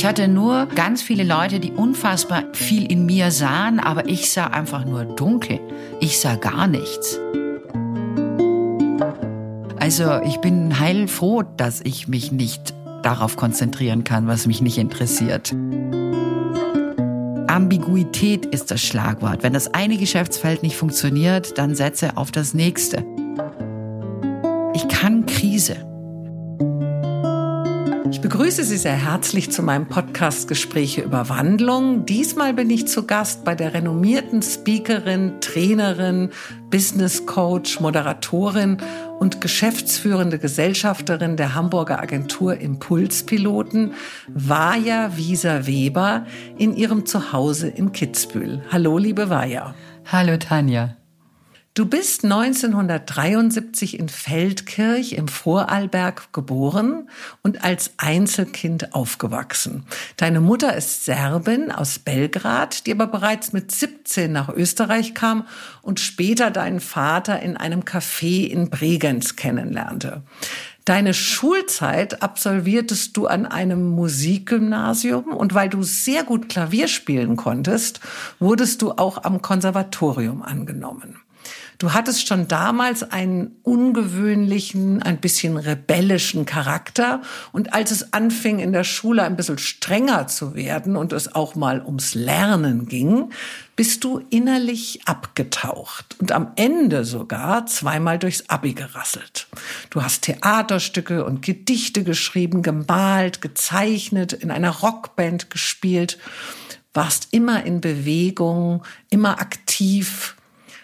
[0.00, 4.46] Ich hatte nur ganz viele Leute, die unfassbar viel in mir sahen, aber ich sah
[4.46, 5.60] einfach nur dunkel.
[6.00, 7.20] Ich sah gar nichts.
[9.78, 12.72] Also ich bin heilfroh, dass ich mich nicht
[13.02, 15.54] darauf konzentrieren kann, was mich nicht interessiert.
[17.46, 19.42] Ambiguität ist das Schlagwort.
[19.42, 23.04] Wenn das eine Geschäftsfeld nicht funktioniert, dann setze auf das nächste.
[24.72, 25.89] Ich kann Krise.
[28.10, 32.06] Ich begrüße Sie sehr herzlich zu meinem Podcast Gespräche über Wandlung.
[32.06, 36.30] Diesmal bin ich zu Gast bei der renommierten Speakerin, Trainerin,
[36.70, 38.78] Business Coach, Moderatorin
[39.20, 43.94] und geschäftsführende Gesellschafterin der Hamburger Agentur Impulspiloten,
[44.26, 46.26] Vaja Wieser Weber,
[46.58, 48.64] in ihrem Zuhause in Kitzbühel.
[48.72, 49.74] Hallo, liebe Vaja.
[50.10, 50.99] Hallo, Tanja.
[51.72, 57.08] Du bist 1973 in Feldkirch im Vorarlberg geboren
[57.42, 59.84] und als Einzelkind aufgewachsen.
[60.16, 65.46] Deine Mutter ist Serbin aus Belgrad, die aber bereits mit 17 nach Österreich kam
[65.80, 70.22] und später deinen Vater in einem Café in Bregenz kennenlernte.
[70.84, 78.00] Deine Schulzeit absolviertest du an einem Musikgymnasium und weil du sehr gut Klavier spielen konntest,
[78.40, 81.20] wurdest du auch am Konservatorium angenommen.
[81.80, 87.22] Du hattest schon damals einen ungewöhnlichen, ein bisschen rebellischen Charakter.
[87.52, 91.54] Und als es anfing, in der Schule ein bisschen strenger zu werden und es auch
[91.54, 93.30] mal ums Lernen ging,
[93.76, 99.46] bist du innerlich abgetaucht und am Ende sogar zweimal durchs Abi gerasselt.
[99.88, 106.18] Du hast Theaterstücke und Gedichte geschrieben, gemalt, gezeichnet, in einer Rockband gespielt,
[106.92, 110.36] warst immer in Bewegung, immer aktiv,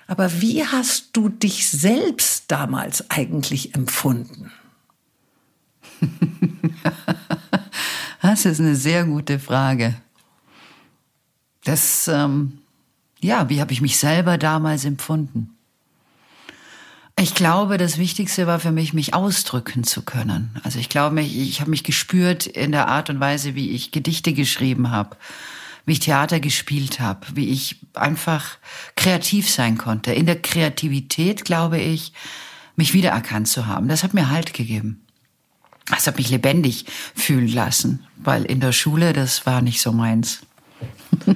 [0.07, 4.53] aber wie hast du dich selbst damals eigentlich empfunden?
[8.23, 9.95] das ist eine sehr gute Frage.
[11.65, 12.59] Das, ähm,
[13.21, 15.51] ja, wie habe ich mich selber damals empfunden?
[17.19, 20.55] Ich glaube, das Wichtigste war für mich, mich ausdrücken zu können.
[20.63, 23.91] Also ich glaube, ich, ich habe mich gespürt in der Art und Weise, wie ich
[23.91, 25.17] Gedichte geschrieben habe
[25.87, 28.59] wie ich Theater gespielt habe, wie ich einfach
[28.97, 30.13] kreativ sein konnte.
[30.13, 32.13] In der Kreativität, glaube ich,
[32.75, 33.89] mich wiedererkannt zu haben.
[33.89, 35.03] Das hat mir Halt gegeben.
[35.89, 40.41] Das hat mich lebendig fühlen lassen, weil in der Schule, das war nicht so meins.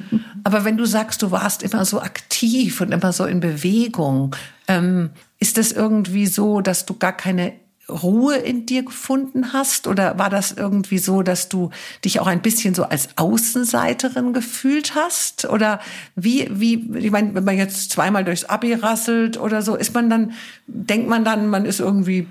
[0.44, 4.34] Aber wenn du sagst, du warst immer so aktiv und immer so in Bewegung,
[4.66, 7.52] ähm, ist das irgendwie so, dass du gar keine
[7.90, 9.86] Ruhe in dir gefunden hast?
[9.86, 11.70] Oder war das irgendwie so, dass du
[12.04, 15.44] dich auch ein bisschen so als Außenseiterin gefühlt hast?
[15.44, 15.80] Oder
[16.14, 20.10] wie, wie, ich meine, wenn man jetzt zweimal durchs Abi rasselt oder so, ist man
[20.10, 20.32] dann,
[20.66, 22.26] denkt man dann, man ist irgendwie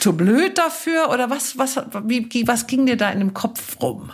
[0.00, 1.10] zu blöd dafür?
[1.10, 4.10] Oder was, was, wie, was ging dir da in dem Kopf rum?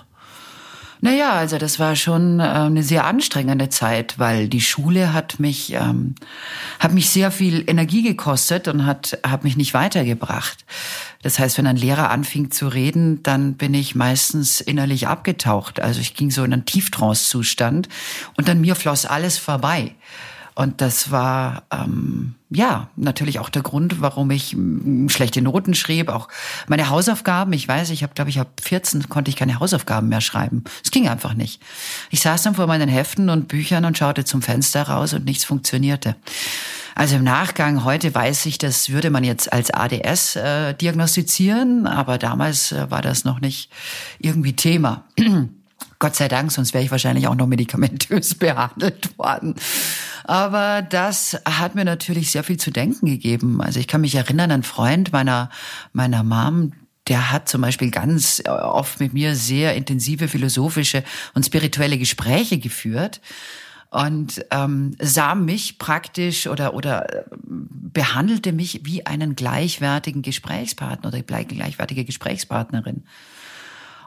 [1.05, 5.75] Naja, also das war schon äh, eine sehr anstrengende Zeit, weil die Schule hat mich,
[5.75, 6.15] ähm,
[6.79, 10.65] hat mich sehr viel Energie gekostet und hat, hat mich nicht weitergebracht.
[11.21, 15.79] Das heißt, wenn ein Lehrer anfing zu reden, dann bin ich meistens innerlich abgetaucht.
[15.79, 17.91] Also ich ging so in einen Tieftrance-Zustand
[18.39, 19.95] und an mir floss alles vorbei.
[20.55, 24.57] Und das war ähm, ja natürlich auch der Grund, warum ich
[25.09, 26.29] schlechte Noten schrieb, auch
[26.69, 27.53] meine Hausaufgaben.
[27.53, 30.65] Ich weiß, ich habe, glaube ich, ab 14 konnte ich keine Hausaufgaben mehr schreiben.
[30.83, 31.61] Es ging einfach nicht.
[32.11, 35.45] Ich saß dann vor meinen Heften und Büchern und schaute zum Fenster raus und nichts
[35.45, 36.17] funktionierte.
[36.95, 42.19] Also im Nachgang, heute weiß ich, das würde man jetzt als ADS äh, diagnostizieren, aber
[42.19, 43.71] damals äh, war das noch nicht
[44.21, 45.05] irgendwie Thema.
[46.05, 49.55] Gott sei Dank, sonst wäre ich wahrscheinlich auch noch medikamentös behandelt worden.
[50.25, 53.63] Aber das hat mir natürlich sehr viel zu denken gegeben.
[53.63, 55.49] Also ich kann mich erinnern, ein Freund meiner,
[55.95, 56.75] meiner Mom,
[57.09, 63.23] der hat zum Beispiel ganz oft mit mir sehr intensive philosophische und spirituelle Gespräche geführt
[63.89, 72.05] und ähm, sah mich praktisch oder oder behandelte mich wie einen gleichwertigen Gesprächspartner oder gleichwertige
[72.05, 73.05] Gesprächspartnerin.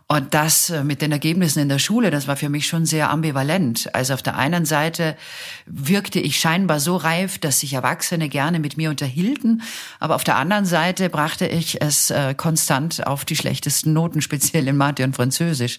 [0.09, 3.09] Und das äh, mit den Ergebnissen in der Schule, das war für mich schon sehr
[3.09, 3.93] ambivalent.
[3.93, 5.17] Also auf der einen Seite
[5.65, 9.63] wirkte ich scheinbar so reif, dass sich Erwachsene gerne mit mir unterhielten,
[9.99, 14.67] aber auf der anderen Seite brachte ich es äh, konstant auf die schlechtesten Noten, speziell
[14.69, 15.77] in Mathe und Französisch.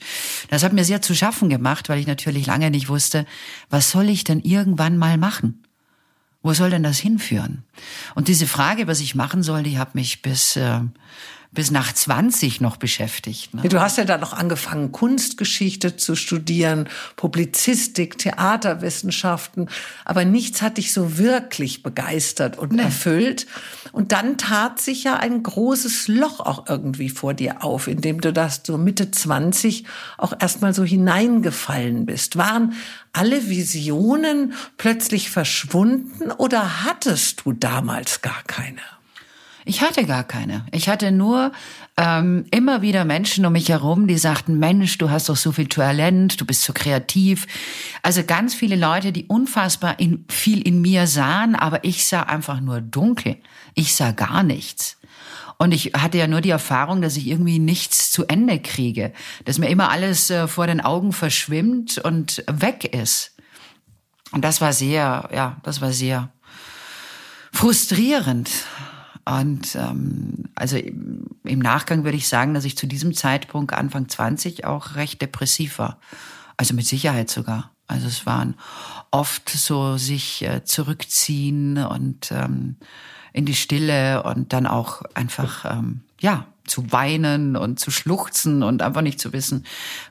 [0.51, 3.25] Das hat mir sehr zu schaffen gemacht, weil ich natürlich lange nicht wusste,
[3.71, 5.65] was soll ich denn irgendwann mal machen?
[6.43, 7.65] Wo soll denn das hinführen?
[8.15, 10.81] Und diese Frage, was ich machen soll, die hat mich bis äh,
[11.50, 13.55] bis nach 20 noch beschäftigt.
[13.55, 13.62] Ne?
[13.69, 19.69] Du hast ja da noch angefangen, Kunstgeschichte zu studieren, Publizistik, Theaterwissenschaften,
[20.05, 22.83] aber nichts hat dich so wirklich begeistert und nee.
[22.83, 23.47] erfüllt.
[23.93, 28.21] Und dann tat sich ja ein großes Loch auch irgendwie vor dir auf, in dem
[28.21, 29.85] du das so Mitte 20
[30.19, 32.37] auch erstmal so hineingefallen bist.
[32.37, 32.75] Waren
[33.15, 38.98] alle Visionen plötzlich verschwunden oder hattest du damals gar keine?
[39.69, 40.65] Ich hatte gar keine.
[40.73, 41.53] Ich hatte nur
[41.99, 45.69] ähm, immer wieder Menschen um mich herum, die sagten, Mensch, du hast doch so viel
[45.69, 47.47] Talent, du bist so kreativ.
[48.03, 52.62] Also ganz viele Leute, die unfassbar in, viel in mir sahen, aber ich sah einfach
[52.62, 53.37] nur dunkel.
[53.75, 54.97] Ich sah gar nichts.
[55.59, 59.12] Und ich hatte ja nur die Erfahrung, dass ich irgendwie nichts zu Ende kriege,
[59.44, 63.37] dass mir immer alles äh, vor den Augen verschwimmt und weg ist.
[64.32, 66.32] Und das war sehr, ja, das war sehr
[67.53, 68.49] frustrierend.
[69.29, 74.65] Und ähm, also im Nachgang würde ich sagen, dass ich zu diesem Zeitpunkt Anfang 20
[74.65, 75.99] auch recht depressiv war.
[76.57, 77.73] Also mit Sicherheit sogar.
[77.87, 78.55] Also es waren
[79.11, 82.77] oft so sich äh, zurückziehen und ähm,
[83.35, 88.83] in die Stille und dann auch einfach ähm, ja zu weinen und zu schluchzen und
[88.83, 89.65] einfach nicht zu wissen,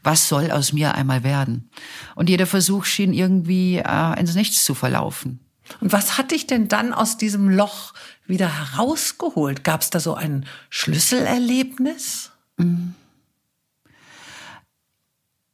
[0.04, 1.70] was soll aus mir einmal werden.
[2.16, 5.40] Und jeder Versuch schien irgendwie äh, ins Nichts zu verlaufen.
[5.82, 7.94] Und was hat dich denn dann aus diesem Loch
[8.28, 9.64] wieder herausgeholt?
[9.64, 12.32] Gab es da so ein Schlüsselerlebnis?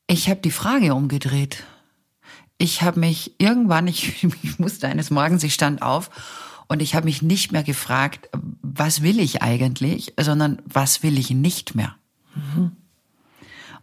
[0.08, 1.64] Ich habe die Frage umgedreht.
[2.58, 6.10] Ich habe mich irgendwann, ich, ich musste eines Morgens, ich stand auf
[6.68, 8.30] und ich habe mich nicht mehr gefragt,
[8.62, 11.96] was will ich eigentlich, sondern was will ich nicht mehr.
[12.36, 12.72] Mhm.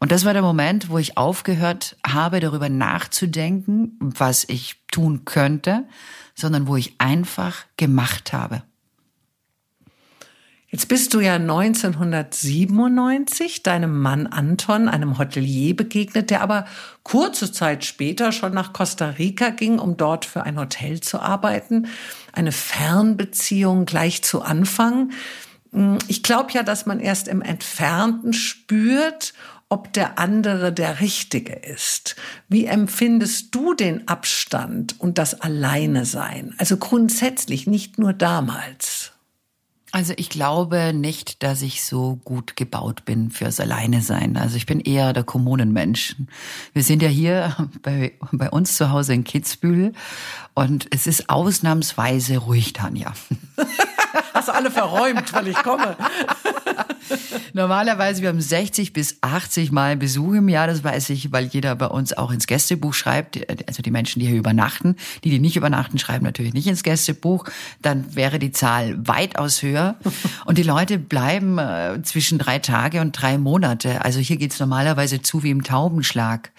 [0.02, 5.84] Und das war der Moment, wo ich aufgehört habe, darüber nachzudenken, was ich tun könnte,
[6.34, 8.62] sondern wo ich einfach gemacht habe.
[10.72, 16.64] Jetzt bist du ja 1997 deinem Mann Anton, einem Hotelier, begegnet, der aber
[17.02, 21.88] kurze Zeit später schon nach Costa Rica ging, um dort für ein Hotel zu arbeiten.
[22.32, 25.10] Eine Fernbeziehung gleich zu Anfang.
[26.06, 29.34] Ich glaube ja, dass man erst im Entfernten spürt,
[29.68, 32.14] ob der andere der Richtige ist.
[32.48, 36.54] Wie empfindest du den Abstand und das Alleine sein?
[36.58, 39.10] Also grundsätzlich, nicht nur damals.
[39.92, 44.36] Also ich glaube nicht, dass ich so gut gebaut bin fürs Alleine sein.
[44.36, 46.14] Also ich bin eher der Kommunenmensch.
[46.72, 49.92] Wir sind ja hier bei, bei uns zu Hause in Kitzbühel
[50.54, 53.12] und es ist ausnahmsweise ruhig, Tanja.
[54.32, 55.96] Hast du alle verräumt, weil ich komme.
[57.52, 61.74] Normalerweise, wir haben 60 bis 80 Mal Besuch im Jahr, das weiß ich, weil jeder
[61.76, 63.38] bei uns auch ins Gästebuch schreibt.
[63.68, 64.96] Also die Menschen, die hier übernachten.
[65.24, 67.44] Die, die nicht übernachten, schreiben natürlich nicht ins Gästebuch.
[67.82, 69.96] Dann wäre die Zahl weitaus höher.
[70.44, 74.04] Und die Leute bleiben äh, zwischen drei Tage und drei Monate.
[74.04, 76.50] Also hier geht's normalerweise zu wie im Taubenschlag.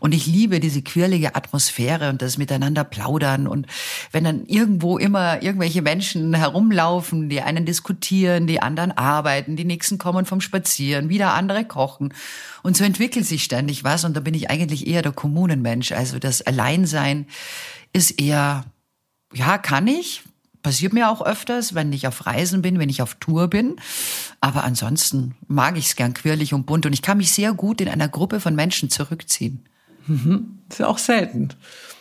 [0.00, 3.46] Und ich liebe diese quirlige Atmosphäre und das Miteinander plaudern.
[3.46, 3.66] Und
[4.12, 9.98] wenn dann irgendwo immer irgendwelche Menschen herumlaufen, die einen diskutieren, die anderen arbeiten, die nächsten
[9.98, 12.12] kommen vom Spazieren, wieder andere kochen.
[12.62, 14.04] Und so entwickelt sich ständig was.
[14.04, 15.92] Und da bin ich eigentlich eher der Kommunenmensch.
[15.92, 17.26] Also das Alleinsein
[17.92, 18.64] ist eher,
[19.32, 20.22] ja, kann ich,
[20.62, 23.76] passiert mir auch öfters, wenn ich auf Reisen bin, wenn ich auf Tour bin.
[24.40, 27.80] Aber ansonsten mag ich es gern quirlig und bunt und ich kann mich sehr gut
[27.80, 29.64] in einer Gruppe von Menschen zurückziehen.
[30.06, 30.58] Mhm.
[30.68, 31.50] Ist ja auch selten.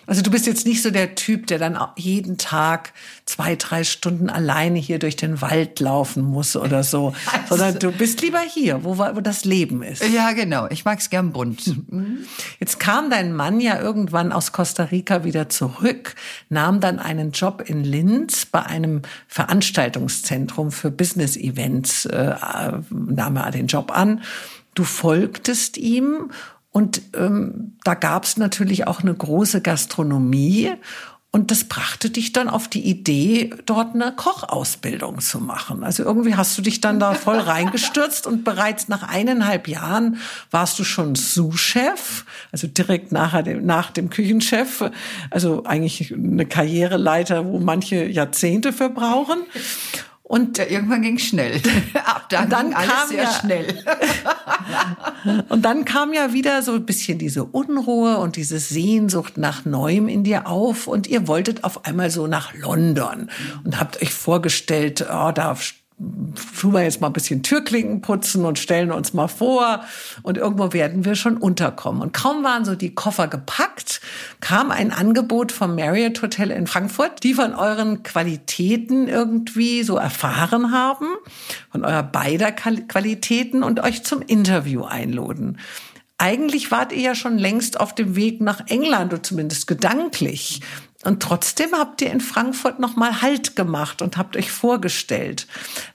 [0.08, 2.94] Also du bist jetzt nicht so der Typ, der dann jeden Tag
[3.26, 7.92] zwei, drei Stunden alleine hier durch den Wald laufen muss oder so, also, sondern du
[7.92, 10.08] bist lieber hier, wo, wo das Leben ist.
[10.08, 10.68] Ja, genau.
[10.70, 11.92] Ich mag's gern bunt.
[11.92, 12.20] Mhm.
[12.60, 16.16] Jetzt kam dein Mann ja irgendwann aus Costa Rica wieder zurück,
[16.50, 22.36] nahm dann einen Job in Linz bei einem Veranstaltungszentrum für Business-Events, äh,
[22.90, 24.22] nahm er den Job an.
[24.76, 26.32] Du folgtest ihm
[26.76, 30.74] und ähm, da gab es natürlich auch eine große Gastronomie.
[31.32, 35.86] Und das brachte dich dann auf die Idee, dort eine Kochausbildung zu machen.
[35.86, 40.18] Also irgendwie hast du dich dann da voll reingestürzt und bereits nach eineinhalb Jahren
[40.52, 44.84] warst du schon Sous-Chef, also direkt nachher dem, nach dem Küchenchef.
[45.32, 49.38] Also eigentlich eine Karriereleiter, wo manche Jahrzehnte verbrauchen.
[50.28, 51.62] Und ja, irgendwann ging schnell.
[51.94, 53.84] Ab dann, dann ging alles sehr ja, schnell.
[55.50, 60.08] und dann kam ja wieder so ein bisschen diese Unruhe und diese Sehnsucht nach Neuem
[60.08, 63.30] in dir auf und ihr wolltet auf einmal so nach London
[63.64, 65.56] und habt euch vorgestellt, oh, da
[65.98, 69.86] tun wir jetzt mal ein bisschen Türklinken putzen und stellen uns mal vor
[70.24, 72.02] und irgendwo werden wir schon unterkommen.
[72.02, 74.02] Und kaum waren so die Koffer gepackt,
[74.42, 80.74] kam ein Angebot vom Marriott Hotel in Frankfurt, die von euren Qualitäten irgendwie so erfahren
[80.74, 81.08] haben,
[81.72, 85.60] von eurer beider Qualitäten und euch zum Interview einladen.
[86.18, 90.62] Eigentlich wart ihr ja schon längst auf dem Weg nach England, oder zumindest gedanklich.
[91.06, 95.46] Und trotzdem habt ihr in Frankfurt nochmal Halt gemacht und habt euch vorgestellt.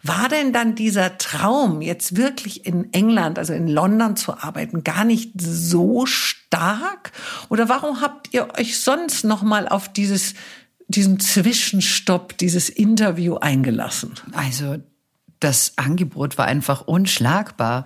[0.04, 5.04] War denn dann dieser Traum, jetzt wirklich in England, also in London zu arbeiten, gar
[5.04, 7.10] nicht so stark?
[7.48, 10.34] Oder warum habt ihr euch sonst nochmal auf dieses,
[10.86, 14.14] diesen Zwischenstopp, dieses Interview eingelassen?
[14.32, 14.78] Also,
[15.40, 17.84] das Angebot war einfach unschlagbar.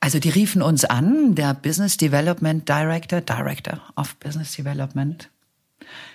[0.00, 5.28] Also die riefen uns an, der Business Development Director, Director of Business Development,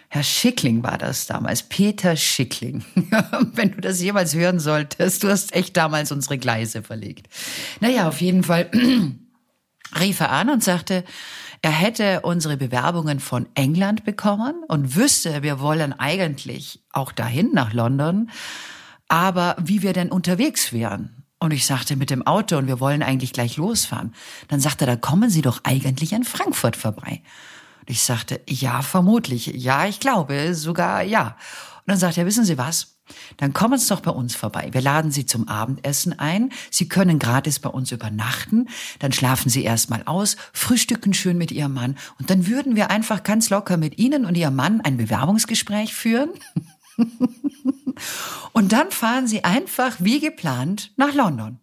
[0.10, 2.86] Herr Schickling war das damals, Peter Schickling.
[3.54, 7.28] Wenn du das jemals hören solltest, du hast echt damals unsere Gleise verlegt.
[7.82, 8.72] Naja, auf jeden Fall
[10.00, 11.04] rief er an und sagte,
[11.62, 17.74] er hätte unsere Bewerbungen von England bekommen und wüsste, wir wollen eigentlich auch dahin nach
[17.74, 18.30] London,
[19.10, 21.26] aber wie wir denn unterwegs wären.
[21.40, 24.14] Und ich sagte mit dem Auto und wir wollen eigentlich gleich losfahren.
[24.48, 27.22] Dann sagte er, da kommen Sie doch eigentlich in Frankfurt vorbei.
[27.88, 29.48] Ich sagte, ja, vermutlich.
[29.48, 31.38] Ja, ich glaube, sogar ja.
[31.80, 32.98] Und dann sagt er, wissen Sie was?
[33.38, 34.68] Dann kommen Sie doch bei uns vorbei.
[34.74, 36.52] Wir laden Sie zum Abendessen ein.
[36.70, 38.68] Sie können gratis bei uns übernachten.
[39.00, 41.98] Dann schlafen Sie erstmal aus, frühstücken schön mit Ihrem Mann.
[42.20, 46.32] Und dann würden wir einfach ganz locker mit Ihnen und Ihrem Mann ein Bewerbungsgespräch führen.
[48.52, 51.60] und dann fahren Sie einfach wie geplant nach London.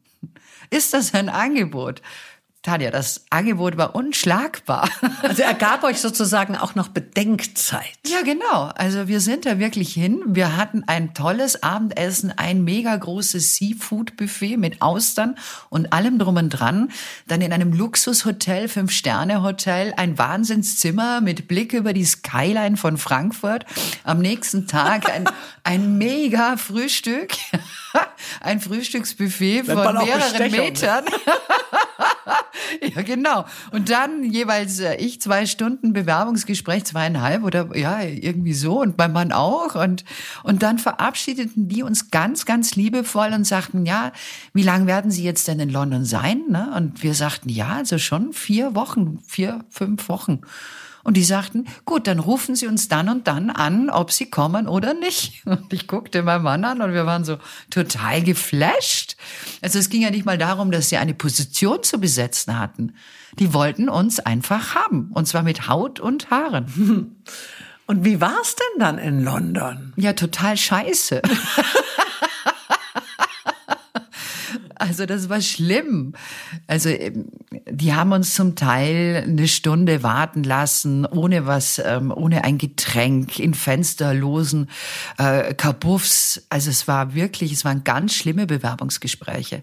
[0.71, 2.01] Ist das ein Angebot?
[2.65, 4.89] Tanja, das Angebot war unschlagbar.
[5.23, 7.95] Also er gab euch sozusagen auch noch Bedenkzeit.
[8.07, 8.71] Ja, genau.
[8.75, 10.23] Also wir sind da wirklich hin.
[10.27, 15.37] Wir hatten ein tolles Abendessen, ein mega großes Seafood-Buffet mit Austern
[15.71, 16.91] und allem drum und dran.
[17.27, 23.65] Dann in einem Luxushotel, Fünf-Sterne-Hotel, ein Wahnsinnszimmer mit Blick über die Skyline von Frankfurt.
[24.05, 25.25] Am nächsten Tag ein,
[25.65, 27.33] ein mega Frühstück.
[28.41, 31.05] Ein Frühstücksbuffet von mehreren Metern.
[32.95, 33.45] ja, genau.
[33.73, 39.13] Und dann jeweils äh, ich zwei Stunden Bewerbungsgespräch, zweieinhalb oder ja, irgendwie so und mein
[39.13, 39.75] Mann auch.
[39.75, 40.05] Und,
[40.43, 44.13] und dann verabschiedeten die uns ganz, ganz liebevoll und sagten, ja,
[44.53, 46.43] wie lange werden Sie jetzt denn in London sein?
[46.49, 46.73] Ne?
[46.77, 50.41] Und wir sagten, ja, also schon vier Wochen, vier, fünf Wochen.
[51.05, 54.67] Und die sagten, gut, dann rufen Sie uns dann und dann an, ob Sie kommen
[54.67, 55.47] oder nicht.
[55.47, 57.39] Und ich guckte meinen Mann an und wir waren so
[57.71, 59.17] total geflasht.
[59.61, 62.95] Also es ging ja nicht mal darum, dass sie eine Position zu besetzen hatten.
[63.39, 65.11] Die wollten uns einfach haben.
[65.13, 67.17] Und zwar mit Haut und Haaren.
[67.87, 69.93] Und wie war's denn dann in London?
[69.97, 71.21] Ja, total scheiße.
[74.77, 76.15] Also das war schlimm.
[76.67, 77.29] Also ähm,
[77.75, 83.39] die haben uns zum Teil eine Stunde warten lassen, ohne was, ähm, ohne ein Getränk,
[83.39, 84.71] in fensterlosen
[85.19, 86.43] äh, Kabuffs.
[86.51, 89.63] Also es war wirklich, es waren ganz schlimme Bewerbungsgespräche.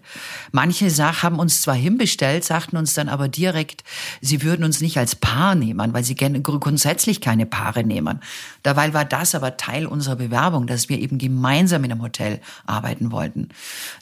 [0.50, 3.84] Manche Sachen haben uns zwar hinbestellt, sagten uns dann aber direkt,
[4.20, 8.20] sie würden uns nicht als Paar nehmen, weil sie grundsätzlich keine Paare nehmen.
[8.62, 13.12] Dabei war das aber Teil unserer Bewerbung, dass wir eben gemeinsam in einem Hotel arbeiten
[13.12, 13.48] wollten.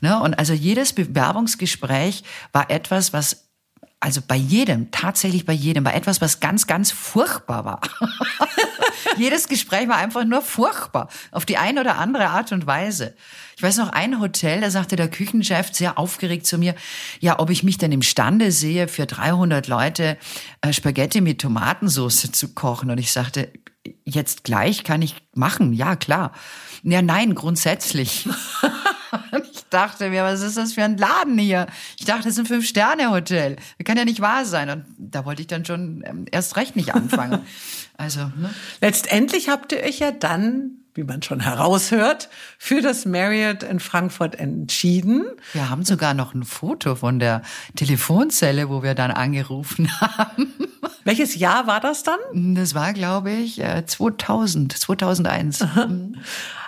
[0.01, 0.21] Ne?
[0.21, 3.50] Und also jedes Bewerbungsgespräch war etwas, was
[4.01, 7.81] also bei jedem, tatsächlich bei jedem, war etwas, was ganz, ganz furchtbar war.
[9.19, 13.15] Jedes Gespräch war einfach nur furchtbar, auf die eine oder andere Art und Weise.
[13.57, 16.75] Ich weiß noch, ein Hotel, da sagte der Küchenchef sehr aufgeregt zu mir,
[17.21, 20.17] ja, ob ich mich denn imstande sehe, für 300 Leute
[20.63, 22.91] äh, Spaghetti mit Tomatensauce zu kochen.
[22.91, 23.53] Und ich sagte,
[24.05, 26.33] jetzt gleich kann ich machen, ja, klar.
[26.83, 28.27] Ja, nein, grundsätzlich.
[29.71, 31.69] ich dachte mir, was ist das für ein Laden hier?
[31.97, 33.55] Ich dachte, es ist ein Fünf-Sterne-Hotel.
[33.55, 34.69] Das kann ja nicht wahr sein.
[34.69, 37.41] Und da wollte ich dann schon ähm, erst recht nicht anfangen.
[37.97, 38.49] Also, ne?
[38.81, 44.35] Letztendlich habt ihr euch ja dann wie man schon heraushört, für das Marriott in Frankfurt
[44.35, 45.25] entschieden.
[45.53, 47.43] Wir haben sogar noch ein Foto von der
[47.77, 50.53] Telefonzelle, wo wir dann angerufen haben.
[51.05, 52.55] Welches Jahr war das dann?
[52.55, 55.65] Das war, glaube ich, 2000, 2001.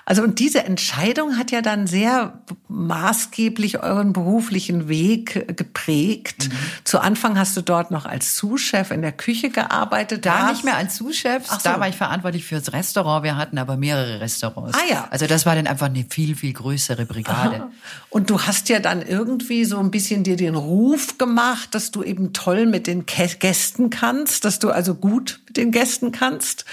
[0.04, 6.49] Also und diese Entscheidung hat ja dann sehr maßgeblich euren beruflichen Weg geprägt.
[6.49, 6.56] Mhm.
[6.85, 10.26] Zu Anfang hast du dort noch als Sous-Chef in der Küche gearbeitet.
[10.26, 11.56] Da nicht mehr als Sous-Chef, so.
[11.62, 13.23] da war ich verantwortlich fürs Restaurant.
[13.23, 14.76] Wir hatten aber mehrere Restaurants.
[14.76, 15.09] Ah ja.
[15.11, 17.56] Also das war dann einfach eine viel, viel größere Brigade.
[17.56, 17.71] Aha.
[18.11, 22.02] Und du hast ja dann irgendwie so ein bisschen dir den Ruf gemacht, dass du
[22.02, 26.64] eben toll mit den Gästen kannst, dass du also gut mit den Gästen kannst.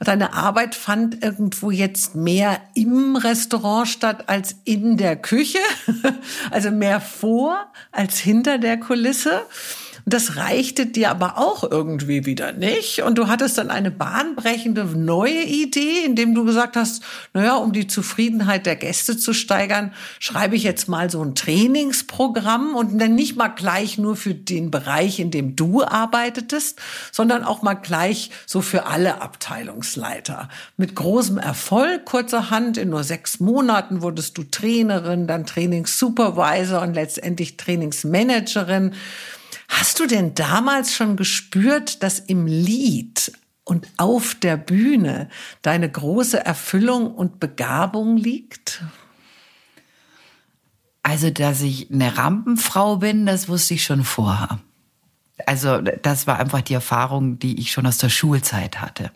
[0.00, 5.58] Deine Arbeit fand irgendwo jetzt mehr im Restaurant statt als in der Küche,
[6.50, 9.42] also mehr vor als hinter der Kulisse.
[10.06, 13.02] Das reichte dir aber auch irgendwie wieder nicht.
[13.02, 17.02] Und du hattest dann eine bahnbrechende neue Idee, indem du gesagt hast,
[17.34, 22.74] naja, um die Zufriedenheit der Gäste zu steigern, schreibe ich jetzt mal so ein Trainingsprogramm
[22.74, 26.80] und dann nicht mal gleich nur für den Bereich, in dem du arbeitetest,
[27.12, 30.48] sondern auch mal gleich so für alle Abteilungsleiter.
[30.76, 37.56] Mit großem Erfolg, kurzerhand, in nur sechs Monaten wurdest du Trainerin, dann Trainingssupervisor und letztendlich
[37.56, 38.94] Trainingsmanagerin.
[39.70, 45.28] Hast du denn damals schon gespürt, dass im Lied und auf der Bühne
[45.62, 48.82] deine große Erfüllung und Begabung liegt?
[51.04, 54.58] Also, dass ich eine Rampenfrau bin, das wusste ich schon vorher.
[55.46, 59.12] Also, das war einfach die Erfahrung, die ich schon aus der Schulzeit hatte.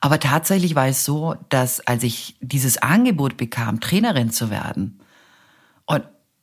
[0.00, 4.99] Aber tatsächlich war es so, dass als ich dieses Angebot bekam, Trainerin zu werden,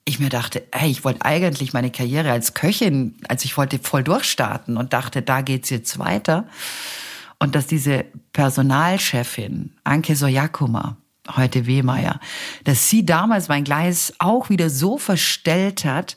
[0.07, 4.03] ich mir dachte, ey, ich wollte eigentlich meine Karriere als Köchin, als ich wollte voll
[4.03, 6.47] durchstarten und dachte, da geht's jetzt weiter.
[7.39, 10.95] Und dass diese Personalchefin, Anke Sojakuma,
[11.35, 12.21] heute Wehmeier,
[12.63, 16.15] dass sie damals mein Gleis auch wieder so verstellt hat,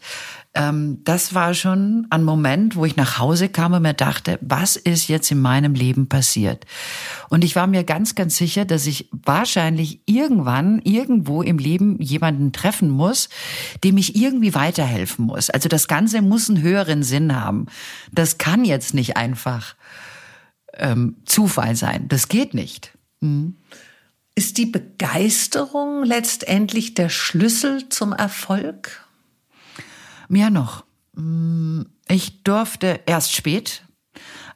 [0.52, 4.74] ähm, das war schon ein Moment, wo ich nach Hause kam und mir dachte, was
[4.74, 6.66] ist jetzt in meinem Leben passiert?
[7.28, 12.52] Und ich war mir ganz, ganz sicher, dass ich wahrscheinlich irgendwann irgendwo im Leben jemanden
[12.52, 13.28] treffen muss,
[13.84, 15.50] dem ich irgendwie weiterhelfen muss.
[15.50, 17.66] Also das Ganze muss einen höheren Sinn haben.
[18.10, 19.76] Das kann jetzt nicht einfach
[20.74, 22.08] ähm, Zufall sein.
[22.08, 22.92] Das geht nicht.
[23.20, 23.56] Mhm.
[24.34, 29.06] Ist die Begeisterung letztendlich der Schlüssel zum Erfolg?
[30.30, 30.84] Mehr noch.
[31.16, 33.82] Mm, ich durfte erst spät,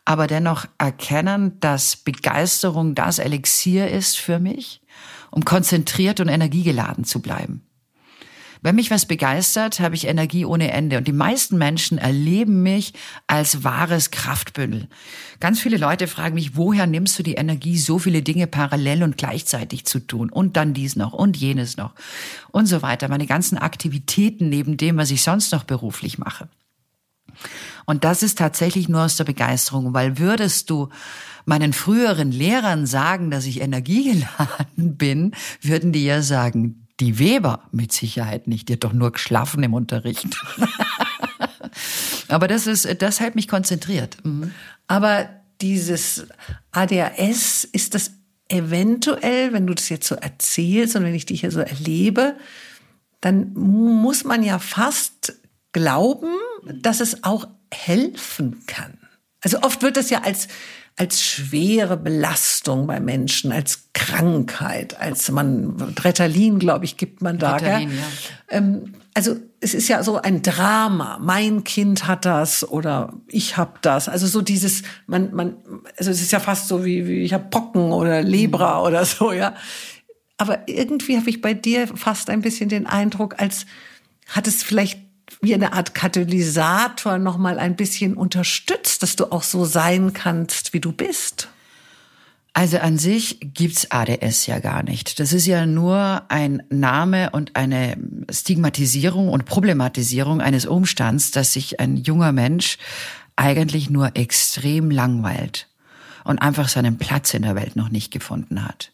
[0.04, 4.82] aber dennoch erkennen, dass Begeisterung das Elixier ist für mich,
[5.32, 7.66] um konzentriert und energiegeladen zu bleiben.
[8.64, 10.96] Wenn mich was begeistert, habe ich Energie ohne Ende.
[10.96, 12.94] Und die meisten Menschen erleben mich
[13.26, 14.88] als wahres Kraftbündel.
[15.38, 19.18] Ganz viele Leute fragen mich, woher nimmst du die Energie, so viele Dinge parallel und
[19.18, 20.30] gleichzeitig zu tun?
[20.30, 21.92] Und dann dies noch und jenes noch
[22.52, 23.08] und so weiter.
[23.08, 26.48] Meine ganzen Aktivitäten neben dem, was ich sonst noch beruflich mache.
[27.84, 30.88] Und das ist tatsächlich nur aus der Begeisterung, weil würdest du
[31.44, 34.26] meinen früheren Lehrern sagen, dass ich energiegeladen
[34.96, 38.68] bin, würden die ja sagen, die Weber mit Sicherheit nicht.
[38.68, 40.26] Die hat doch nur geschlafen im Unterricht.
[42.28, 44.16] Aber das ist, das hält mich konzentriert.
[44.24, 44.52] Mhm.
[44.86, 45.28] Aber
[45.60, 46.26] dieses
[46.72, 48.12] ADHS, ist das
[48.48, 52.36] eventuell, wenn du das jetzt so erzählst und wenn ich dich hier so erlebe,
[53.20, 55.34] dann muss man ja fast
[55.72, 58.98] glauben, dass es auch helfen kann.
[59.40, 60.48] Also oft wird das ja als
[60.96, 67.56] als schwere Belastung bei Menschen, als Krankheit, als man, Tretalin, glaube ich, gibt man da.
[67.56, 68.04] Ritalin, ja.
[68.50, 71.18] Ähm, also es ist ja so ein Drama.
[71.22, 74.08] Mein Kind hat das oder ich habe das.
[74.08, 75.56] Also so dieses, man, man,
[75.96, 78.86] also es ist ja fast so wie, wie ich habe Pocken oder Lebra mhm.
[78.86, 79.54] oder so, ja.
[80.36, 83.66] Aber irgendwie habe ich bei dir fast ein bisschen den Eindruck, als
[84.28, 85.00] hat es vielleicht
[85.40, 90.72] wie eine Art Katalysator noch mal ein bisschen unterstützt, dass du auch so sein kannst,
[90.72, 91.48] wie du bist?
[92.56, 95.18] Also an sich gibt's ADS ja gar nicht.
[95.18, 97.96] Das ist ja nur ein Name und eine
[98.30, 102.78] Stigmatisierung und Problematisierung eines Umstands, dass sich ein junger Mensch
[103.34, 105.68] eigentlich nur extrem langweilt
[106.22, 108.92] und einfach seinen Platz in der Welt noch nicht gefunden hat.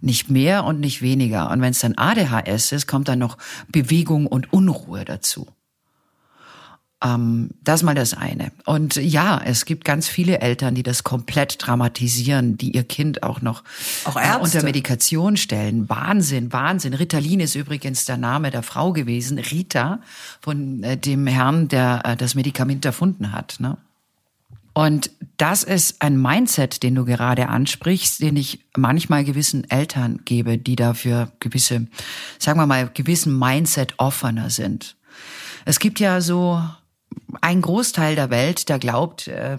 [0.00, 1.50] Nicht mehr und nicht weniger.
[1.50, 3.36] Und wenn es dann ADHS ist, kommt dann noch
[3.68, 5.46] Bewegung und Unruhe dazu.
[7.04, 8.52] Ähm, das mal das eine.
[8.64, 13.42] Und ja, es gibt ganz viele Eltern, die das komplett dramatisieren, die ihr Kind auch
[13.42, 13.64] noch
[14.04, 15.90] auch äh, unter Medikation stellen.
[15.90, 16.94] Wahnsinn, Wahnsinn.
[16.94, 20.00] Ritalin ist übrigens der Name der Frau gewesen, Rita,
[20.40, 23.56] von äh, dem Herrn, der äh, das Medikament erfunden hat.
[23.58, 23.76] Ne?
[24.72, 30.56] Und das ist ein Mindset, den du gerade ansprichst, den ich manchmal gewissen Eltern gebe,
[30.56, 31.88] die dafür gewisse,
[32.38, 34.96] sagen wir mal, gewissen Mindset offener sind.
[35.66, 36.62] Es gibt ja so
[37.40, 39.58] ein Großteil der Welt, der glaubt, äh,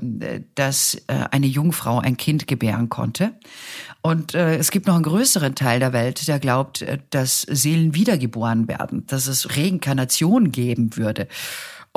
[0.55, 3.33] dass äh, eine Jungfrau ein Kind gebären konnte.
[4.01, 8.67] Und äh, es gibt noch einen größeren Teil der Welt, der glaubt, dass Seelen wiedergeboren
[8.67, 11.27] werden, dass es Reinkarnation geben würde.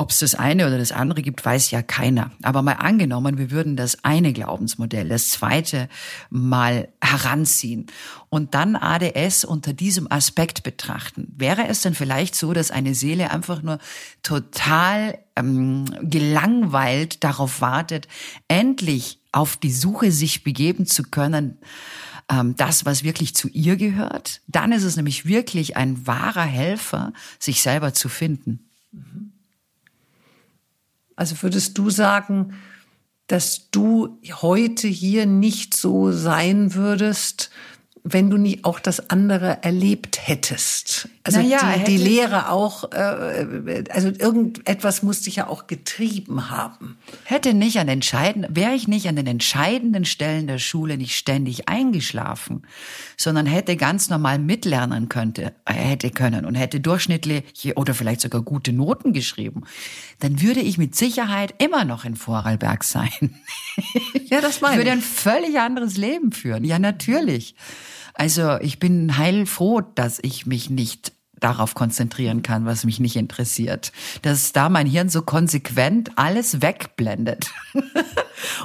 [0.01, 2.31] Ob es das eine oder das andere gibt, weiß ja keiner.
[2.41, 5.89] Aber mal angenommen, wir würden das eine Glaubensmodell, das zweite
[6.31, 7.85] mal heranziehen
[8.29, 11.31] und dann ADS unter diesem Aspekt betrachten.
[11.37, 13.77] Wäre es denn vielleicht so, dass eine Seele einfach nur
[14.23, 18.07] total ähm, gelangweilt darauf wartet,
[18.47, 21.59] endlich auf die Suche sich begeben zu können,
[22.27, 24.41] ähm, das, was wirklich zu ihr gehört?
[24.47, 28.67] Dann ist es nämlich wirklich ein wahrer Helfer, sich selber zu finden.
[28.91, 29.30] Mhm.
[31.21, 32.55] Also würdest du sagen,
[33.27, 37.51] dass du heute hier nicht so sein würdest,
[38.03, 41.07] wenn du nicht auch das andere erlebt hättest.
[41.23, 46.97] Also naja, die, die Lehre auch, äh, also irgendetwas musste ich ja auch getrieben haben.
[47.25, 51.69] Hätte nicht an entscheidenden, wäre ich nicht an den entscheidenden Stellen der Schule nicht ständig
[51.69, 52.63] eingeschlafen,
[53.17, 58.41] sondern hätte ganz normal mitlernen könnte, äh, hätte können und hätte durchschnittliche oder vielleicht sogar
[58.41, 59.63] gute Noten geschrieben,
[60.19, 63.35] dann würde ich mit Sicherheit immer noch in Vorarlberg sein.
[64.25, 64.79] Ja, das meine ich.
[64.79, 66.63] Würde ein völlig anderes Leben führen.
[66.63, 67.53] Ja, natürlich.
[68.13, 73.91] Also ich bin heilfroh, dass ich mich nicht darauf konzentrieren kann, was mich nicht interessiert.
[74.21, 77.51] Dass da mein Hirn so konsequent alles wegblendet.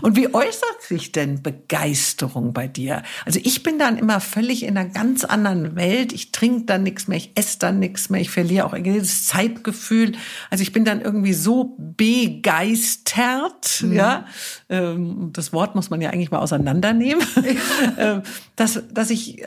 [0.02, 3.02] Und wie äußert sich denn Begeisterung bei dir?
[3.24, 6.12] Also ich bin dann immer völlig in einer ganz anderen Welt.
[6.12, 10.12] Ich trinke dann nichts mehr, ich esse dann nichts mehr, ich verliere auch jedes Zeitgefühl.
[10.50, 13.92] Also ich bin dann irgendwie so begeistert, mhm.
[13.92, 14.26] ja.
[14.68, 17.24] Ähm, das Wort muss man ja eigentlich mal auseinandernehmen,
[17.98, 18.22] ähm,
[18.56, 19.44] dass, dass ich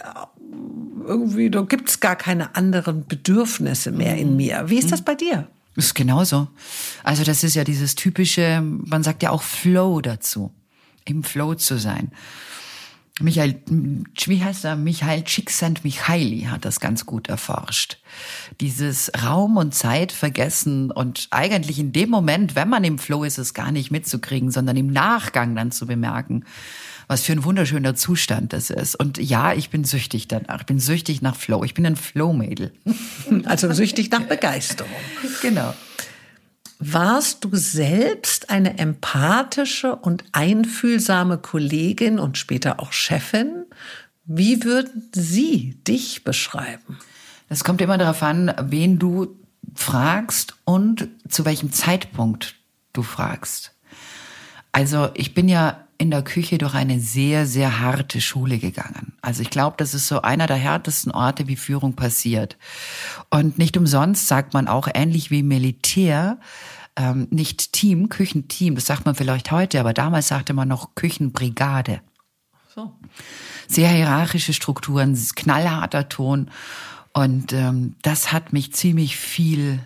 [1.09, 4.69] irgendwie, da gibt's gar keine anderen Bedürfnisse mehr in mir.
[4.69, 5.47] Wie ist das bei dir?
[5.75, 6.47] Das ist genauso.
[7.03, 10.51] Also das ist ja dieses typische, man sagt ja auch Flow dazu,
[11.05, 12.11] im Flow zu sein.
[13.21, 14.75] Michael, wie heißt er?
[14.77, 17.97] Michael Csikszentmihalyi hat das ganz gut erforscht.
[18.61, 23.37] Dieses Raum und Zeit vergessen und eigentlich in dem Moment, wenn man im Flow ist,
[23.37, 26.45] es gar nicht mitzukriegen, sondern im Nachgang dann zu bemerken,
[27.09, 28.93] was für ein wunderschöner Zustand das ist.
[28.93, 30.59] Und ja, ich bin süchtig danach.
[30.59, 31.63] Ich bin süchtig nach Flow.
[31.63, 32.71] Ich bin ein Flow-Mädel.
[33.45, 34.91] Also süchtig nach Begeisterung.
[35.41, 35.73] Genau.
[36.77, 43.65] Warst du selbst eine empathische und einfühlsame Kollegin und später auch Chefin?
[44.25, 46.99] Wie würden Sie dich beschreiben?
[47.49, 49.35] Das kommt immer darauf an, wen du
[49.73, 52.55] fragst und zu welchem Zeitpunkt
[52.93, 53.73] du fragst.
[54.71, 59.13] Also ich bin ja in der Küche durch eine sehr, sehr harte Schule gegangen.
[59.21, 62.57] Also ich glaube, das ist so einer der härtesten Orte, wie Führung passiert.
[63.29, 66.39] Und nicht umsonst sagt man auch ähnlich wie Militär,
[66.95, 71.99] ähm, nicht Team, Küchenteam, das sagt man vielleicht heute, aber damals sagte man noch Küchenbrigade.
[72.73, 72.93] So.
[73.67, 76.49] Sehr hierarchische Strukturen, knallharter Ton.
[77.11, 79.85] Und ähm, das hat mich ziemlich viel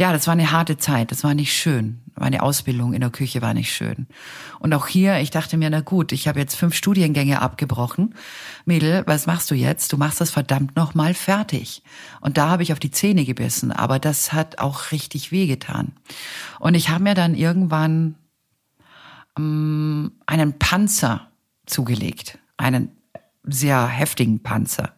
[0.00, 2.00] ja, das war eine harte Zeit, das war nicht schön.
[2.18, 4.06] Meine Ausbildung in der Küche war nicht schön.
[4.58, 8.14] Und auch hier, ich dachte mir, na gut, ich habe jetzt fünf Studiengänge abgebrochen.
[8.64, 9.92] Mädel, was machst du jetzt?
[9.92, 11.82] Du machst das verdammt nochmal fertig.
[12.22, 15.92] Und da habe ich auf die Zähne gebissen, aber das hat auch richtig wehgetan.
[16.60, 18.14] Und ich habe mir dann irgendwann
[19.36, 21.28] ähm, einen Panzer
[21.66, 22.96] zugelegt, einen
[23.42, 24.94] sehr heftigen Panzer.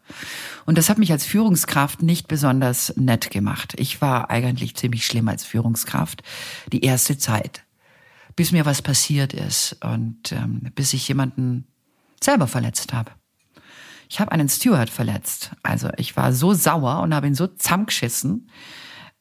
[0.67, 3.75] Und das hat mich als Führungskraft nicht besonders nett gemacht.
[3.79, 6.23] Ich war eigentlich ziemlich schlimm als Führungskraft
[6.73, 7.65] die erste Zeit,
[8.35, 11.67] bis mir was passiert ist und ähm, bis ich jemanden
[12.23, 13.13] selber verletzt habe.
[14.09, 15.53] Ich habe einen Steward verletzt.
[15.63, 18.51] Also ich war so sauer und habe ihn so zusammengeschissen,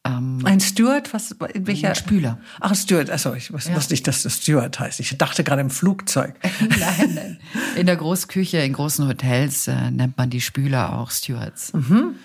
[0.03, 1.13] ähm, ein Steward?
[1.13, 1.89] Was, in welcher?
[1.89, 2.39] Ein Spüler.
[2.59, 3.09] Ach, Steward.
[3.09, 3.79] Achso, ich wusste ja.
[3.89, 4.99] nicht, dass das Steward heißt.
[4.99, 6.35] Ich dachte gerade im Flugzeug.
[6.59, 7.39] nein, nein.
[7.75, 11.73] In der Großküche, in großen Hotels äh, nennt man die Spüler auch Stewards.
[11.73, 12.15] Mhm.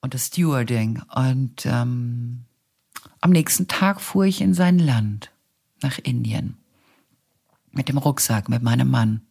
[0.00, 1.02] Und das Stewarding.
[1.14, 2.44] Und ähm,
[3.20, 5.30] am nächsten Tag fuhr ich in sein Land,
[5.82, 6.58] nach Indien.
[7.72, 9.22] Mit dem Rucksack, mit meinem Mann.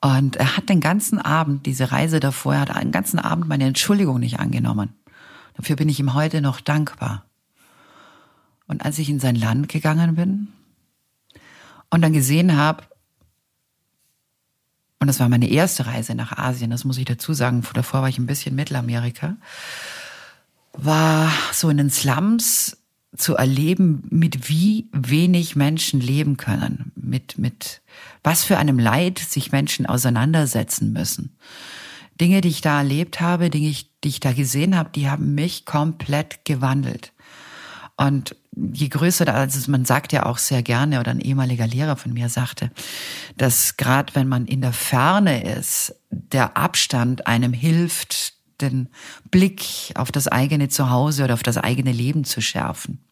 [0.00, 3.64] Und er hat den ganzen Abend, diese Reise davor, er hat den ganzen Abend meine
[3.64, 4.92] Entschuldigung nicht angenommen.
[5.56, 7.24] Dafür bin ich ihm heute noch dankbar.
[8.66, 10.48] Und als ich in sein Land gegangen bin
[11.90, 12.84] und dann gesehen habe,
[15.00, 18.08] und das war meine erste Reise nach Asien, das muss ich dazu sagen, davor war
[18.08, 19.36] ich ein bisschen Mittelamerika,
[20.72, 22.78] war so in den Slums
[23.16, 27.82] zu erleben, mit wie wenig Menschen leben können, mit, mit
[28.22, 31.36] was für einem Leid sich Menschen auseinandersetzen müssen.
[32.20, 33.74] Dinge, die ich da erlebt habe, Dinge,
[34.04, 37.12] die ich da gesehen habe, die haben mich komplett gewandelt.
[37.96, 42.12] Und je größer, also man sagt ja auch sehr gerne, oder ein ehemaliger Lehrer von
[42.12, 42.70] mir sagte,
[43.36, 48.88] dass gerade wenn man in der Ferne ist, der Abstand einem hilft, den
[49.30, 53.03] Blick auf das eigene Zuhause oder auf das eigene Leben zu schärfen.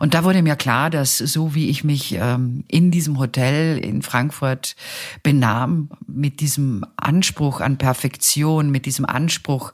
[0.00, 4.02] Und da wurde mir klar, dass so wie ich mich ähm, in diesem Hotel in
[4.02, 4.76] Frankfurt
[5.22, 9.72] benahm, mit diesem Anspruch an Perfektion, mit diesem Anspruch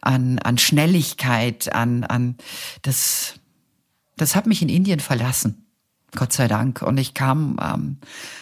[0.00, 2.36] an, an Schnelligkeit, an, an
[2.82, 3.34] das,
[4.16, 5.64] das hat mich in Indien verlassen.
[6.16, 6.82] Gott sei Dank.
[6.82, 7.98] Und ich kam, ähm,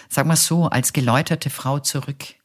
[0.09, 2.37] sag mal so, als geläuterte Frau zurück.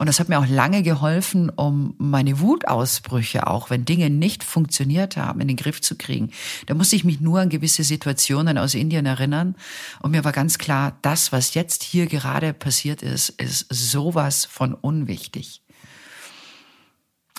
[0.00, 5.18] Und das hat mir auch lange geholfen, um meine Wutausbrüche, auch wenn Dinge nicht funktioniert
[5.18, 6.30] haben, in den Griff zu kriegen.
[6.64, 9.56] Da musste ich mich nur an gewisse Situationen aus Indien erinnern.
[10.00, 14.72] Und mir war ganz klar, das, was jetzt hier gerade passiert ist, ist sowas von
[14.72, 15.60] unwichtig.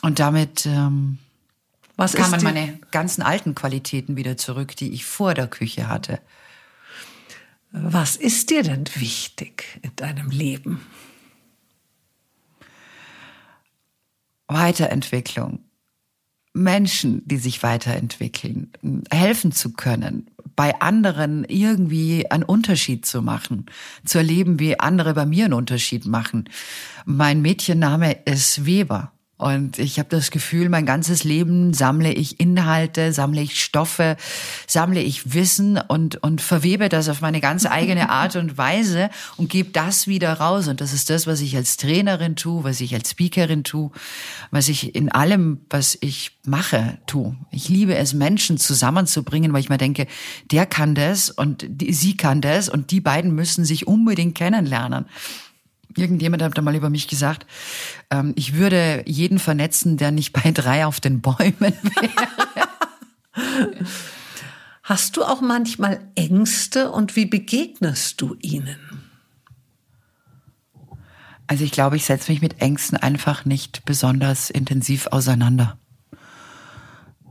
[0.03, 1.17] Und damit ähm,
[1.95, 6.19] was kamen meine ganzen alten Qualitäten wieder zurück, die ich vor der Küche hatte.
[7.71, 10.81] Was ist dir denn wichtig in deinem Leben?
[14.53, 15.59] Weiterentwicklung,
[16.53, 18.71] Menschen, die sich weiterentwickeln,
[19.09, 23.67] helfen zu können, bei anderen irgendwie einen Unterschied zu machen,
[24.03, 26.49] zu erleben, wie andere bei mir einen Unterschied machen.
[27.05, 29.13] Mein Mädchenname ist Weber.
[29.41, 34.15] Und ich habe das Gefühl, mein ganzes Leben sammle ich Inhalte, sammle ich Stoffe,
[34.67, 39.49] sammle ich Wissen und, und verwebe das auf meine ganz eigene Art und Weise und
[39.49, 40.67] gebe das wieder raus.
[40.67, 43.89] Und das ist das, was ich als Trainerin tue, was ich als Speakerin tue,
[44.51, 47.35] was ich in allem, was ich mache, tue.
[47.49, 50.05] Ich liebe es, Menschen zusammenzubringen, weil ich mir denke,
[50.51, 55.07] der kann das und die, sie kann das und die beiden müssen sich unbedingt kennenlernen.
[55.95, 57.45] Irgendjemand hat da mal über mich gesagt,
[58.09, 62.67] ähm, ich würde jeden vernetzen, der nicht bei drei auf den Bäumen wäre.
[64.83, 68.77] Hast du auch manchmal Ängste und wie begegnest du ihnen?
[71.47, 75.77] Also ich glaube, ich setze mich mit Ängsten einfach nicht besonders intensiv auseinander.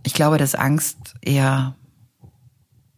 [0.03, 1.77] Ich glaube, dass Angst eher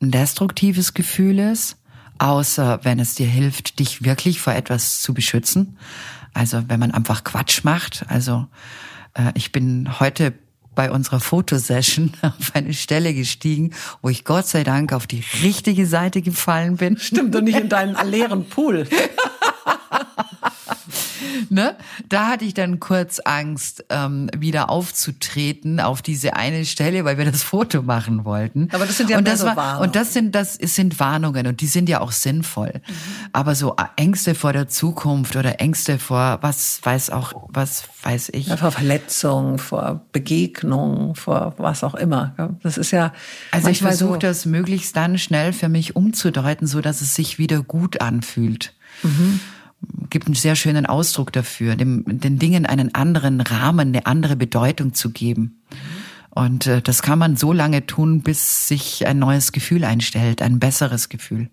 [0.01, 1.82] ein destruktives Gefühl ist
[2.23, 5.77] außer wenn es dir hilft, dich wirklich vor etwas zu beschützen.
[6.33, 8.05] Also wenn man einfach Quatsch macht.
[8.09, 8.47] Also
[9.15, 10.33] äh, ich bin heute
[10.77, 15.85] bei unserer Fotosession auf eine Stelle gestiegen, wo ich Gott sei Dank auf die richtige
[15.85, 16.97] Seite gefallen bin.
[16.97, 18.89] Stimmt, und nicht in deinen leeren Pool.
[21.51, 21.77] ne?
[22.09, 27.25] Da hatte ich dann kurz Angst, ähm, wieder aufzutreten auf diese eine Stelle, weil wir
[27.25, 28.69] das Foto machen wollten.
[28.73, 29.87] Aber das sind ja und das so war, Warnungen.
[29.87, 32.73] Und das sind, das sind Warnungen und die sind ja auch sinnvoll.
[32.75, 32.93] Mhm.
[33.33, 38.49] Aber so Ängste vor der Zukunft oder Ängste vor, was weiß auch, was weiß ich.
[38.49, 42.57] Ja, vor Verletzung, vor Begegnung, vor was auch immer.
[42.63, 43.13] Das ist ja.
[43.51, 47.39] Also ich versuche so das möglichst dann schnell für mich umzudeuten, so dass es sich
[47.39, 48.75] wieder gut anfühlt.
[49.03, 49.41] Mhm
[50.11, 54.95] gibt einen sehr schönen Ausdruck dafür, dem, den Dingen einen anderen Rahmen, eine andere Bedeutung
[54.95, 55.63] zu geben.
[56.31, 60.59] Und äh, das kann man so lange tun, bis sich ein neues Gefühl einstellt, ein
[60.59, 61.51] besseres Gefühl.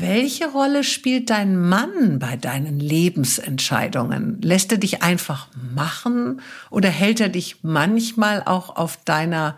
[0.00, 4.40] Welche Rolle spielt dein Mann bei deinen Lebensentscheidungen?
[4.42, 6.40] Lässt er dich einfach machen
[6.70, 9.56] oder hält er dich manchmal auch auf deiner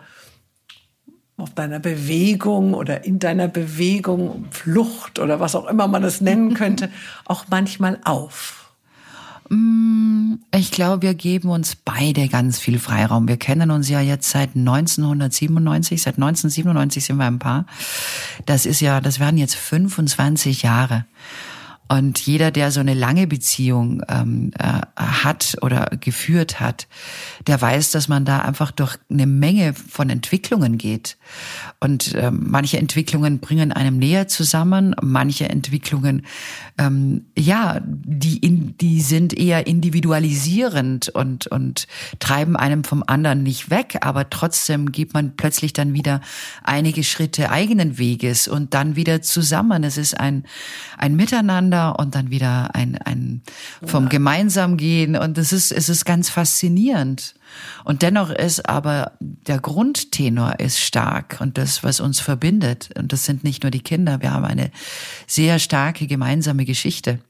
[1.37, 6.55] auf deiner Bewegung oder in deiner Bewegung, Flucht oder was auch immer man es nennen
[6.55, 6.91] könnte,
[7.25, 8.73] auch manchmal auf?
[9.49, 13.29] Mm, ich glaube, wir geben uns beide ganz viel Freiraum.
[13.29, 16.03] Wir kennen uns ja jetzt seit 1997.
[16.03, 17.67] Seit 1997 sind wir ein Paar.
[18.47, 21.05] Das ist ja, das werden jetzt 25 Jahre.
[21.89, 26.89] Und jeder, der so eine lange Beziehung ähm, äh, hat oder geführt hat,
[27.47, 31.17] der weiß, dass man da einfach durch eine Menge von Entwicklungen geht.
[31.79, 36.27] Und ähm, manche Entwicklungen bringen einem näher zusammen, manche Entwicklungen,
[36.77, 41.87] ähm, ja, die, in, die sind eher individualisierend und, und
[42.19, 46.21] treiben einem vom anderen nicht weg, aber trotzdem geht man plötzlich dann wieder
[46.65, 49.85] einige Schritte eigenen Weges und dann wieder zusammen.
[49.85, 50.45] Es ist ein,
[50.99, 53.43] ein Miteinander miteinander und dann wieder ein, ein
[53.85, 54.11] vom ja.
[54.11, 57.35] gemeinsam gehen und es ist, es ist ganz faszinierend.
[57.85, 62.91] Und dennoch ist aber der Grundtenor ist stark und das, was uns verbindet.
[62.99, 64.21] Und das sind nicht nur die Kinder.
[64.21, 64.71] Wir haben eine
[65.27, 67.21] sehr starke gemeinsame Geschichte.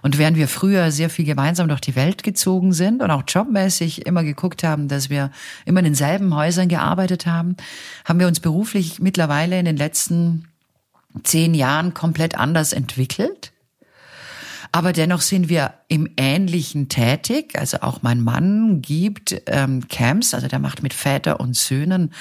[0.00, 4.06] Und während wir früher sehr viel gemeinsam durch die Welt gezogen sind und auch jobmäßig
[4.06, 5.30] immer geguckt haben, dass wir
[5.66, 7.56] immer in denselben Häusern gearbeitet haben,
[8.04, 10.46] haben wir uns beruflich mittlerweile in den letzten
[11.24, 13.53] zehn Jahren komplett anders entwickelt.
[14.74, 17.56] Aber dennoch sind wir im Ähnlichen tätig.
[17.56, 22.12] Also auch mein Mann gibt ähm, Camps, also der macht mit Väter und Söhnen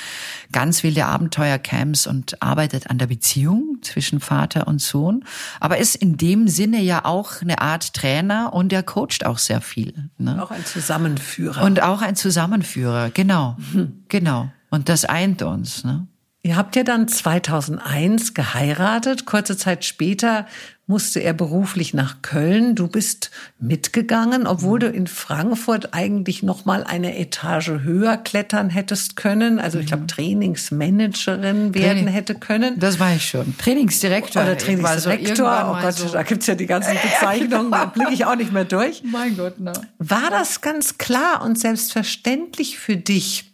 [0.52, 5.26] ganz wilde Abenteuercamps und arbeitet an der Beziehung zwischen Vater und Sohn.
[5.60, 9.60] Aber ist in dem Sinne ja auch eine Art Trainer und er coacht auch sehr
[9.60, 10.12] viel.
[10.20, 10.39] Ne?
[10.39, 11.63] Auch ein Zusammenführer.
[11.63, 14.04] Und auch ein Zusammenführer, genau, mhm.
[14.10, 14.52] genau.
[14.70, 15.84] Und das eint uns.
[15.86, 16.06] Ne?
[16.46, 19.26] Ihr habt ja dann 2001 geheiratet.
[19.26, 20.46] Kurze Zeit später
[20.86, 22.76] musste er beruflich nach Köln.
[22.76, 29.15] Du bist mitgegangen, obwohl du in Frankfurt eigentlich noch mal eine Etage höher klettern hättest
[29.15, 29.60] können.
[29.60, 32.08] Also ich glaube Trainingsmanagerin werden Training.
[32.08, 32.80] hätte können.
[32.80, 33.58] Das war ich schon.
[33.58, 34.43] Trainingsdirektor.
[34.43, 35.78] Oder Trainingsdirektor.
[35.78, 37.72] oh Gott, so da gibt's ja die ganzen Bezeichnungen.
[37.72, 39.04] da blicke ich auch nicht mehr durch.
[39.06, 39.72] Mein Gott, ne.
[40.00, 43.54] War das ganz klar und selbstverständlich für dich,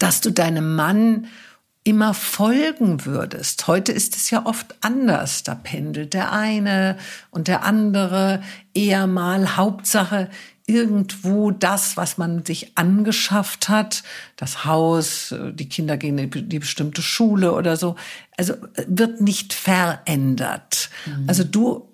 [0.00, 1.26] dass du deinem Mann
[1.84, 3.66] immer folgen würdest.
[3.66, 5.42] Heute ist es ja oft anders.
[5.42, 6.98] Da pendelt der eine
[7.30, 8.42] und der andere
[8.74, 9.56] eher mal.
[9.56, 10.28] Hauptsache
[10.66, 14.04] irgendwo das, was man sich angeschafft hat,
[14.36, 17.96] das Haus, die Kinder gehen in die bestimmte Schule oder so,
[18.36, 18.54] also
[18.86, 20.90] wird nicht verändert.
[21.06, 21.24] Mhm.
[21.28, 21.88] Also du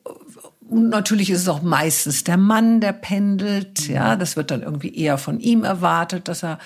[0.68, 3.88] und natürlich ist es auch meistens der Mann, der pendelt.
[3.88, 6.58] Ja, das wird dann irgendwie eher von ihm erwartet, dass er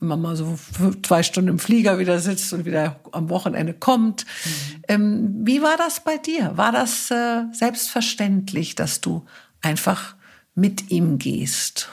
[0.00, 0.58] immer mal so
[1.02, 4.24] zwei Stunden im Flieger wieder sitzt und wieder am Wochenende kommt.
[4.24, 4.82] Mhm.
[4.88, 6.52] Ähm, wie war das bei dir?
[6.56, 9.24] War das äh, selbstverständlich, dass du
[9.62, 10.14] einfach
[10.54, 11.88] mit ihm gehst?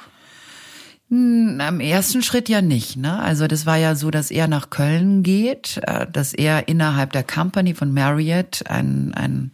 [1.09, 2.97] Hm, am ersten Schritt ja nicht.
[2.97, 3.17] Ne?
[3.19, 7.23] Also das war ja so, dass er nach Köln geht, äh, dass er innerhalb der
[7.23, 9.51] Company von Marriott ein, ein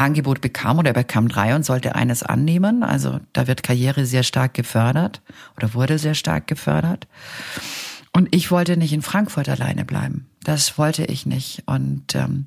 [0.00, 2.82] Angebot bekam oder er bekam drei und sollte eines annehmen.
[2.82, 5.22] Also da wird Karriere sehr stark gefördert
[5.56, 7.06] oder wurde sehr stark gefördert.
[8.12, 10.26] Und ich wollte nicht in Frankfurt alleine bleiben.
[10.42, 11.62] Das wollte ich nicht.
[11.66, 12.46] Und ähm,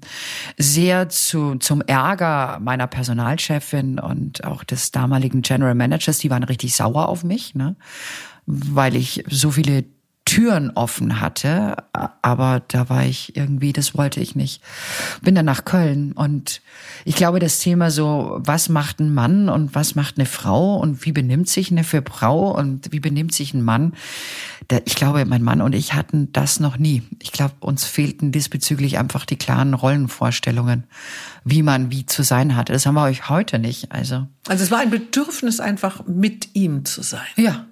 [0.57, 6.75] sehr zu, zum Ärger meiner Personalchefin und auch des damaligen General Managers, die waren richtig
[6.75, 7.77] sauer auf mich, ne?
[8.45, 9.85] weil ich so viele
[10.25, 11.75] Türen offen hatte,
[12.21, 14.61] aber da war ich irgendwie, das wollte ich nicht.
[15.21, 16.61] Bin dann nach Köln und
[17.05, 21.05] ich glaube, das Thema so, was macht ein Mann und was macht eine Frau und
[21.05, 23.93] wie benimmt sich eine Frau und wie benimmt sich ein Mann,
[24.85, 27.03] ich glaube, mein Mann und ich hatten das noch nie.
[27.21, 30.85] Ich glaube, uns fehlten diesbezüglich einfach die klaren Rollenvorstellungen,
[31.43, 32.73] wie man wie zu sein hatte.
[32.73, 33.91] Das haben wir euch heute nicht.
[33.91, 37.25] Also, also es war ein Bedürfnis, einfach mit ihm zu sein.
[37.35, 37.65] Ja,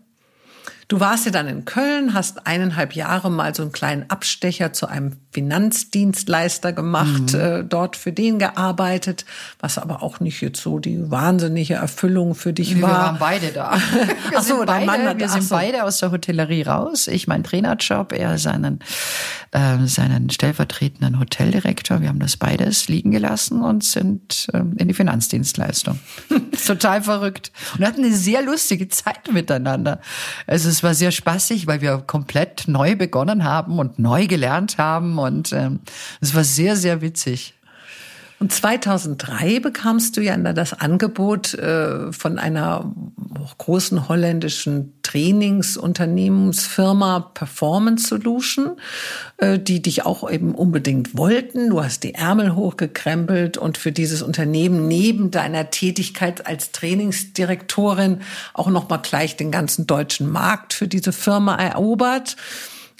[0.92, 4.88] Du warst ja dann in Köln, hast eineinhalb Jahre mal so einen kleinen Abstecher zu
[4.88, 7.40] einem Finanzdienstleister gemacht, mhm.
[7.40, 9.26] äh, dort für den gearbeitet,
[9.60, 12.90] was aber auch nicht jetzt so die wahnsinnige Erfüllung für dich wir war.
[12.90, 13.72] Wir waren beide da.
[14.30, 15.56] Wir ach so, dein Mann hat, wir sind so.
[15.56, 17.08] beide aus der Hotellerie raus.
[17.08, 18.80] Ich meinen Trainerjob, er seinen,
[19.52, 22.02] äh, seinen stellvertretenden Hoteldirektor.
[22.02, 26.00] Wir haben das beides liegen gelassen und sind äh, in die Finanzdienstleistung.
[26.66, 27.52] Total verrückt.
[27.78, 30.02] Und hatten eine sehr lustige Zeit miteinander.
[30.48, 35.20] Also es war sehr spaßig, weil wir komplett neu begonnen haben und neu gelernt haben
[35.22, 35.80] und ähm,
[36.20, 37.56] es war sehr, sehr witzig.
[38.42, 42.92] Und 2003 bekamst du ja das Angebot äh, von einer
[43.60, 48.78] großen holländischen Trainingsunternehmensfirma Performance Solution,
[49.38, 51.70] äh, die dich auch eben unbedingt wollten.
[51.70, 58.22] Du hast die Ärmel hochgekrempelt und für dieses Unternehmen neben deiner Tätigkeit als Trainingsdirektorin
[58.56, 62.38] auch noch mal gleich den ganzen deutschen Markt für diese Firma erobert.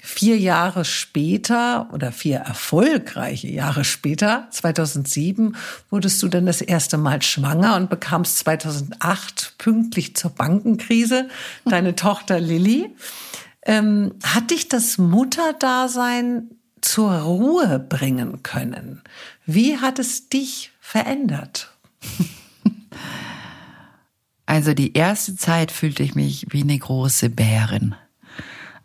[0.04, 5.54] Vier Jahre später oder vier erfolgreiche Jahre später, 2007,
[5.90, 11.28] wurdest du dann das erste Mal schwanger und bekamst 2008 pünktlich zur Bankenkrise
[11.66, 12.90] deine Tochter Lilly.
[13.64, 19.02] Ähm, hat dich das Mutterdasein zur Ruhe bringen können?
[19.46, 21.72] Wie hat es dich verändert?
[24.44, 27.94] Also die erste Zeit fühlte ich mich wie eine große Bärin.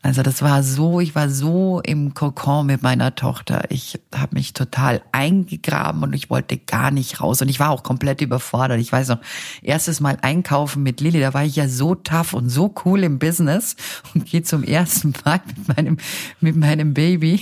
[0.03, 3.65] Also das war so, ich war so im Kokon mit meiner Tochter.
[3.69, 7.41] Ich habe mich total eingegraben und ich wollte gar nicht raus.
[7.41, 8.79] Und ich war auch komplett überfordert.
[8.79, 9.19] Ich weiß noch,
[9.61, 13.19] erstes Mal einkaufen mit Lilly, da war ich ja so tough und so cool im
[13.19, 13.75] Business
[14.13, 15.97] und gehe zum ersten Mal mit meinem,
[16.39, 17.41] mit meinem Baby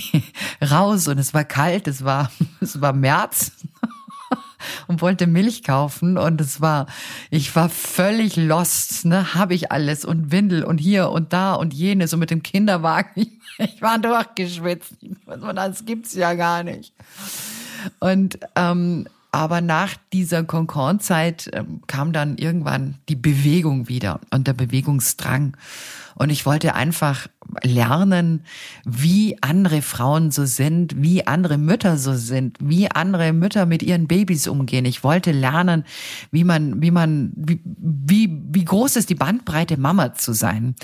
[0.70, 1.08] raus.
[1.08, 3.52] Und es war kalt, es war, es war März
[4.86, 6.86] und wollte Milch kaufen und es war,
[7.30, 11.74] ich war völlig lost, ne, habe ich alles und Windel und hier und da und
[11.74, 13.10] jenes und mit dem Kinderwagen,
[13.58, 14.94] ich, war durchgeschwitzt,
[15.54, 16.92] das gibt's ja gar nicht.
[18.00, 24.54] Und ähm, aber nach dieser Concon-Zeit ähm, kam dann irgendwann die Bewegung wieder und der
[24.54, 25.58] Bewegungsdrang.
[26.16, 27.28] Und ich wollte einfach
[27.62, 28.42] lernen,
[28.84, 34.08] wie andere Frauen so sind, wie andere Mütter so sind, wie andere Mütter mit ihren
[34.08, 34.86] Babys umgehen.
[34.86, 35.84] Ich wollte lernen,
[36.30, 40.74] wie man, wie man, wie, wie, wie groß ist die Bandbreite, Mama zu sein.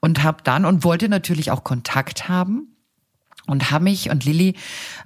[0.00, 2.73] Und habe dann und wollte natürlich auch Kontakt haben
[3.46, 4.54] und habe mich und Lilly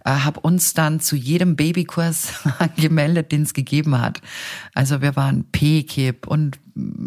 [0.05, 4.21] äh, habe uns dann zu jedem Babykurs angemeldet, den es gegeben hat.
[4.75, 6.59] Also wir waren P-Kip und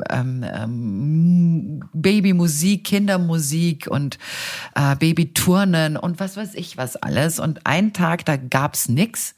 [0.10, 4.17] ähm, ähm, Babymusik, Kindermusik und
[4.76, 7.39] äh, Babyturnen und was weiß ich was alles.
[7.39, 9.36] Und einen Tag, da gab's nix.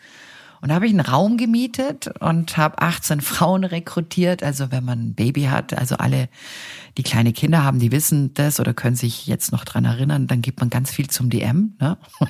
[0.64, 4.44] Und da habe ich einen Raum gemietet und habe 18 Frauen rekrutiert.
[4.44, 6.30] Also wenn man ein Baby hat, also alle,
[6.98, 10.42] die kleine Kinder haben, die wissen das oder können sich jetzt noch dran erinnern, dann
[10.42, 11.74] gibt man ganz viel zum DM.
[11.82, 11.98] Ne?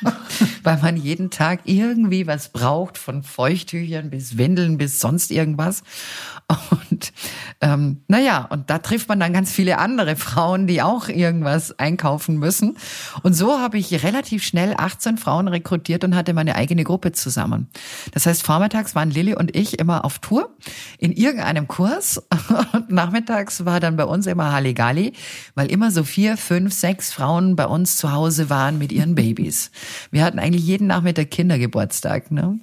[0.62, 5.82] weil man jeden Tag irgendwie was braucht, von Feuchttüchern bis Windeln bis sonst irgendwas.
[6.70, 7.12] Und
[7.60, 12.38] ähm, naja, und da trifft man dann ganz viele andere Frauen, die auch irgendwas einkaufen
[12.38, 12.78] müssen.
[13.22, 17.68] Und so habe ich relativ schnell 18 Frauen rekrutiert und hatte meine eigene Gruppe zusammen.
[18.12, 20.56] Das heißt, vormittags waren Lilly und ich immer auf Tour
[20.98, 22.22] in irgendeinem Kurs
[22.72, 25.12] und nachmittags war dann bei uns immer Halligalli,
[25.54, 29.70] weil immer so vier, fünf, sechs Frauen bei uns zu Hause waren mit ihren Babys.
[30.10, 32.30] Wir hatten eigentlich jeden Nachmittag Kindergeburtstag.
[32.30, 32.58] Ne?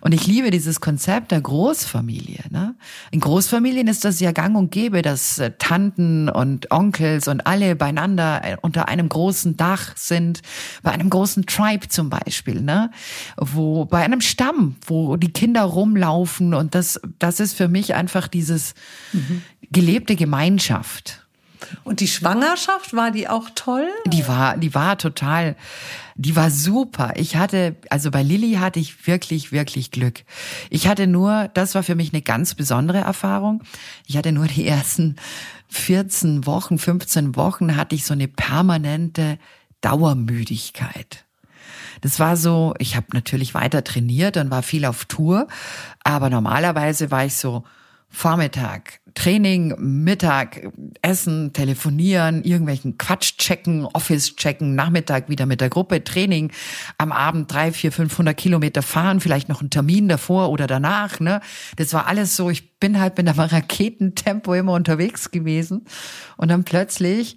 [0.00, 2.44] Und ich liebe dieses Konzept der Großfamilie.
[2.50, 2.74] Ne?
[3.10, 7.76] In Großfamilien ist das ja gang und gäbe, dass äh, Tanten und Onkels und alle
[7.76, 10.42] beieinander äh, unter einem großen Dach sind,
[10.82, 12.90] bei einem großen Tribe zum Beispiel, ne?
[13.36, 18.28] wo bei einem Stamm, wo die Kinder rumlaufen und das, das ist für mich einfach
[18.28, 18.74] dieses
[19.12, 19.42] mhm.
[19.70, 21.26] gelebte Gemeinschaft.
[21.84, 23.88] Und die Schwangerschaft, war die auch toll?
[24.06, 25.56] Die war, die war total,
[26.14, 27.14] die war super.
[27.16, 30.24] Ich hatte, also bei Lilly hatte ich wirklich, wirklich Glück.
[30.70, 33.62] Ich hatte nur, das war für mich eine ganz besondere Erfahrung.
[34.06, 35.16] Ich hatte nur die ersten
[35.68, 39.38] 14 Wochen, 15 Wochen hatte ich so eine permanente
[39.80, 41.24] Dauermüdigkeit.
[42.00, 45.48] Das war so, ich habe natürlich weiter trainiert und war viel auf Tour,
[46.02, 47.64] aber normalerweise war ich so
[48.08, 50.68] Vormittag Training, Mittag,
[51.02, 56.52] Essen, Telefonieren, irgendwelchen Quatsch checken, Office checken, Nachmittag wieder mit der Gruppe, Training,
[56.98, 61.40] am Abend drei, vier, 500 Kilometer fahren, vielleicht noch einen Termin davor oder danach, ne?
[61.76, 65.86] Das war alles so, ich bin halt mit einem Raketentempo immer unterwegs gewesen
[66.36, 67.36] und dann plötzlich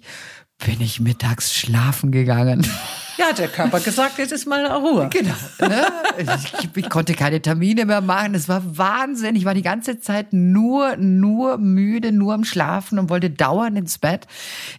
[0.64, 2.66] bin ich mittags schlafen gegangen.
[3.16, 5.08] Ja, der Körper gesagt, jetzt ist mal Ruhe.
[5.10, 5.34] Genau.
[5.60, 5.86] Ne?
[6.18, 8.34] Ich, ich, konnte keine Termine mehr machen.
[8.34, 9.36] Es war Wahnsinn.
[9.36, 13.98] Ich war die ganze Zeit nur, nur müde, nur am Schlafen und wollte dauernd ins
[13.98, 14.26] Bett.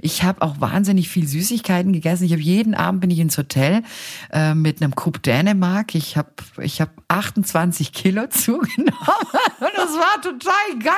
[0.01, 2.25] Ich habe auch wahnsinnig viel Süßigkeiten gegessen.
[2.25, 3.83] Ich habe jeden Abend bin ich ins Hotel
[4.31, 5.95] äh, mit einem Coup Dänemark.
[5.95, 6.29] Ich habe
[6.61, 8.95] ich hab 28 Kilo zugenommen
[9.59, 10.93] und das war total geil.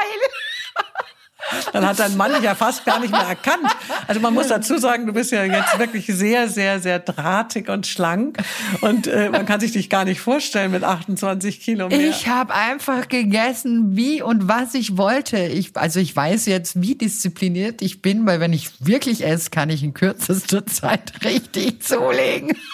[1.74, 3.68] Dann hat dein Mann dich ja fast gar nicht mehr erkannt.
[4.08, 7.88] Also man muss dazu sagen, du bist ja jetzt wirklich sehr, sehr, sehr drahtig und
[7.88, 8.38] schlank.
[8.82, 12.10] Und äh, man kann sich dich gar nicht vorstellen mit 28 Kilo mehr.
[12.10, 15.38] Ich habe einfach gegessen, wie und was ich wollte.
[15.38, 19.70] Ich, also ich weiß jetzt, wie diszipliniert ich bin, weil wenn ich wirklich esse, kann
[19.70, 22.58] ich in kürzester Zeit richtig zulegen.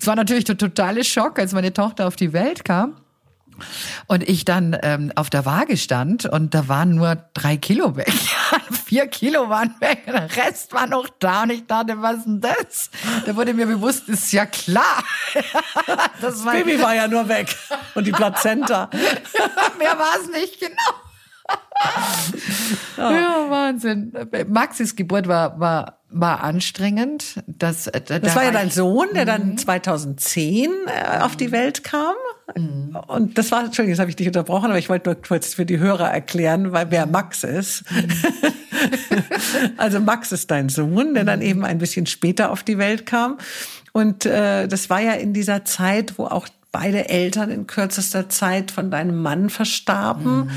[0.00, 2.96] Es war natürlich der totale Schock, als meine Tochter auf die Welt kam.
[4.06, 8.12] Und ich dann ähm, auf der Waage stand und da waren nur drei Kilo weg.
[8.86, 12.40] Vier Kilo waren weg, der Rest war noch da und ich dachte, was ist denn
[12.40, 12.90] das?
[13.24, 15.04] Da wurde mir bewusst, ist ja klar.
[16.20, 17.54] Das, Baby war ja nur weg
[17.94, 18.88] und die Plazenta.
[19.78, 21.11] Mehr war es nicht, genau.
[22.96, 24.12] Ja, Wahnsinn.
[24.48, 27.42] Maxis Geburt war, war, war anstrengend.
[27.46, 30.76] Das, äh, da das war ja dein Sohn, der dann 2010 mhm.
[30.86, 32.14] äh, auf die Welt kam.
[32.56, 32.96] Mhm.
[33.06, 35.66] Und das war, Entschuldigung, jetzt habe ich dich unterbrochen, aber ich wollte nur kurz für
[35.66, 37.84] die Hörer erklären, weil wer Max ist.
[37.90, 38.08] Mhm.
[39.76, 41.46] also Max ist dein Sohn, der dann mhm.
[41.46, 43.38] eben ein bisschen später auf die Welt kam.
[43.92, 48.70] Und äh, das war ja in dieser Zeit, wo auch beide Eltern in kürzester Zeit
[48.70, 50.50] von deinem Mann verstarben mhm.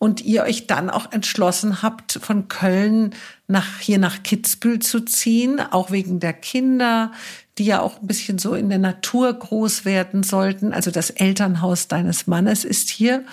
[0.00, 3.14] Und ihr euch dann auch entschlossen habt, von Köln
[3.48, 7.12] nach hier nach Kitzbühel zu ziehen, auch wegen der Kinder,
[7.58, 10.72] die ja auch ein bisschen so in der Natur groß werden sollten.
[10.72, 13.26] Also das Elternhaus deines Mannes ist hier.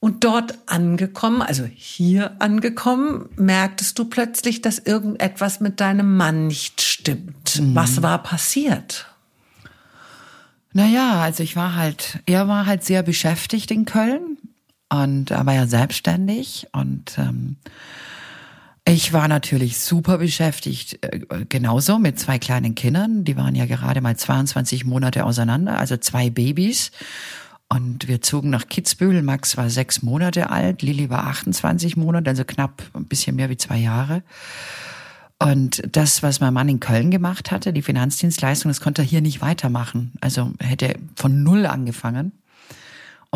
[0.00, 6.80] Und dort angekommen, also hier angekommen, merktest du plötzlich, dass irgendetwas mit deinem Mann nicht
[6.80, 7.60] stimmt.
[7.60, 7.74] Mhm.
[7.74, 9.06] Was war passiert?
[10.72, 14.38] Naja, also ich war halt, er war halt sehr beschäftigt in Köln
[14.88, 17.56] und war ja selbstständig und ähm,
[18.88, 23.24] ich war natürlich super beschäftigt, äh, genauso mit zwei kleinen Kindern.
[23.24, 26.92] Die waren ja gerade mal 22 Monate auseinander, also zwei Babys.
[27.68, 29.22] Und wir zogen nach Kitzbühel.
[29.22, 33.56] Max war sechs Monate alt, Lilly war 28 Monate, also knapp ein bisschen mehr wie
[33.56, 34.22] zwei Jahre.
[35.40, 39.20] Und das, was mein Mann in Köln gemacht hatte, die Finanzdienstleistung, das konnte er hier
[39.20, 40.12] nicht weitermachen.
[40.20, 42.30] Also hätte von Null angefangen.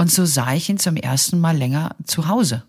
[0.01, 2.63] Und so sah ich ihn zum ersten Mal länger zu Hause.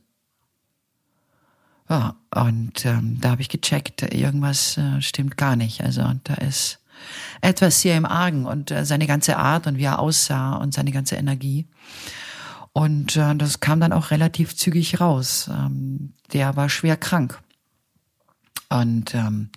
[1.89, 5.81] Ja, und ähm, da habe ich gecheckt, irgendwas äh, stimmt gar nicht.
[5.81, 6.79] Also da ist
[7.39, 10.91] etwas sehr im Argen und äh, seine ganze Art und wie er aussah und seine
[10.91, 11.67] ganze Energie.
[12.73, 15.49] Und äh, das kam dann auch relativ zügig raus.
[15.49, 17.39] Ähm, der war schwer krank.
[18.71, 19.49] Und ähm,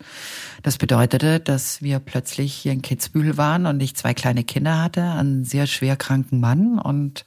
[0.64, 5.04] das bedeutete, dass wir plötzlich hier in Kitzbühel waren und ich zwei kleine Kinder hatte,
[5.04, 7.24] einen sehr schwer kranken Mann und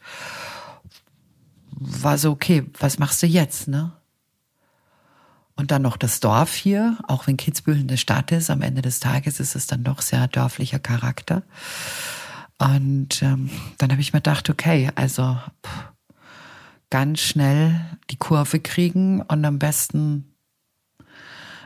[1.72, 3.94] war so, okay, was machst du jetzt, ne?
[5.56, 9.00] Und dann noch das Dorf hier, auch wenn Kitzbühel eine Stadt ist, am Ende des
[9.00, 11.44] Tages ist es dann doch sehr dörflicher Charakter.
[12.60, 15.94] Und ähm, dann habe ich mir gedacht, okay, also pff,
[16.90, 17.80] ganz schnell
[18.12, 20.37] die Kurve kriegen und am besten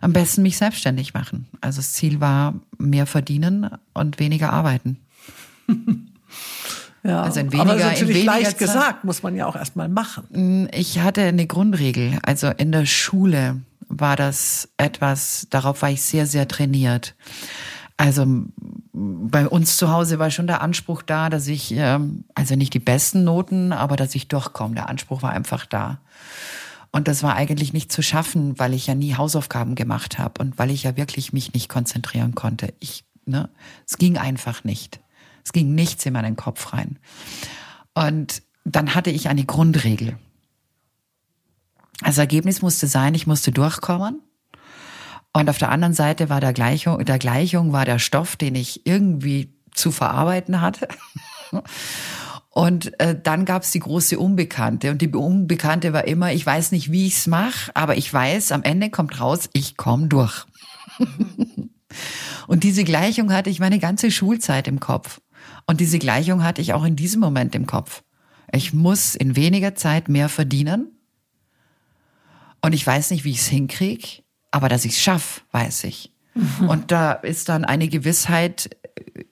[0.02, 1.48] am besten mich selbstständig machen.
[1.62, 4.98] Also das Ziel war mehr verdienen und weniger arbeiten.
[7.04, 8.58] Ja, also in weniger, aber das ist natürlich leicht Zeit.
[8.60, 10.24] gesagt, muss man ja auch erstmal machen.
[10.30, 12.20] Mm, ich hatte eine Grundregel.
[12.24, 17.16] Also in der Schule war das etwas, darauf war ich sehr, sehr trainiert.
[17.98, 18.26] Also
[18.94, 22.80] bei uns zu Hause war schon der Anspruch da, dass ich, ähm, also nicht die
[22.80, 24.76] besten Noten, aber dass ich durchkomme.
[24.76, 26.00] Der Anspruch war einfach da.
[26.92, 30.60] Und das war eigentlich nicht zu schaffen, weil ich ja nie Hausaufgaben gemacht habe und
[30.60, 32.74] weil ich ja wirklich mich nicht konzentrieren konnte.
[32.80, 33.50] Ich, ne,
[33.88, 35.00] es ging einfach nicht.
[35.44, 37.00] Es ging nichts in meinen Kopf rein.
[37.94, 40.18] Und dann hatte ich eine Grundregel.
[42.04, 44.22] Das Ergebnis musste sein, ich musste durchkommen.
[45.34, 48.86] Und auf der anderen Seite war der Gleichung, der Gleichung war der Stoff, den ich
[48.86, 50.90] irgendwie zu verarbeiten hatte.
[52.54, 54.92] Und äh, dann gab's die große Unbekannte.
[54.92, 58.64] Und die Unbekannte war immer, ich weiß nicht, wie ich's mache, aber ich weiß, am
[58.64, 60.46] Ende kommt raus, ich komme durch.
[62.48, 65.22] und diese Gleichung hatte ich meine ganze Schulzeit im Kopf.
[65.66, 68.04] Und diese Gleichung hatte ich auch in diesem Moment im Kopf.
[68.52, 70.92] Ich muss in weniger Zeit mehr verdienen.
[72.62, 76.12] Und ich weiß nicht, wie ich's hinkrieg, aber dass ich's schaff, weiß ich.
[76.34, 76.68] Mhm.
[76.70, 78.70] Und da ist dann eine Gewissheit,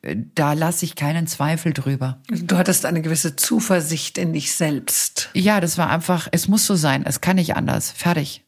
[0.03, 2.21] da lasse ich keinen Zweifel drüber.
[2.29, 5.29] Du hattest eine gewisse Zuversicht in dich selbst.
[5.33, 7.91] Ja, das war einfach, es muss so sein, es kann nicht anders.
[7.91, 8.45] Fertig.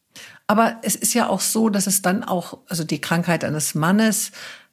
[0.47, 4.31] Aber es ist ja auch so, dass es dann auch, also die Krankheit eines Mannes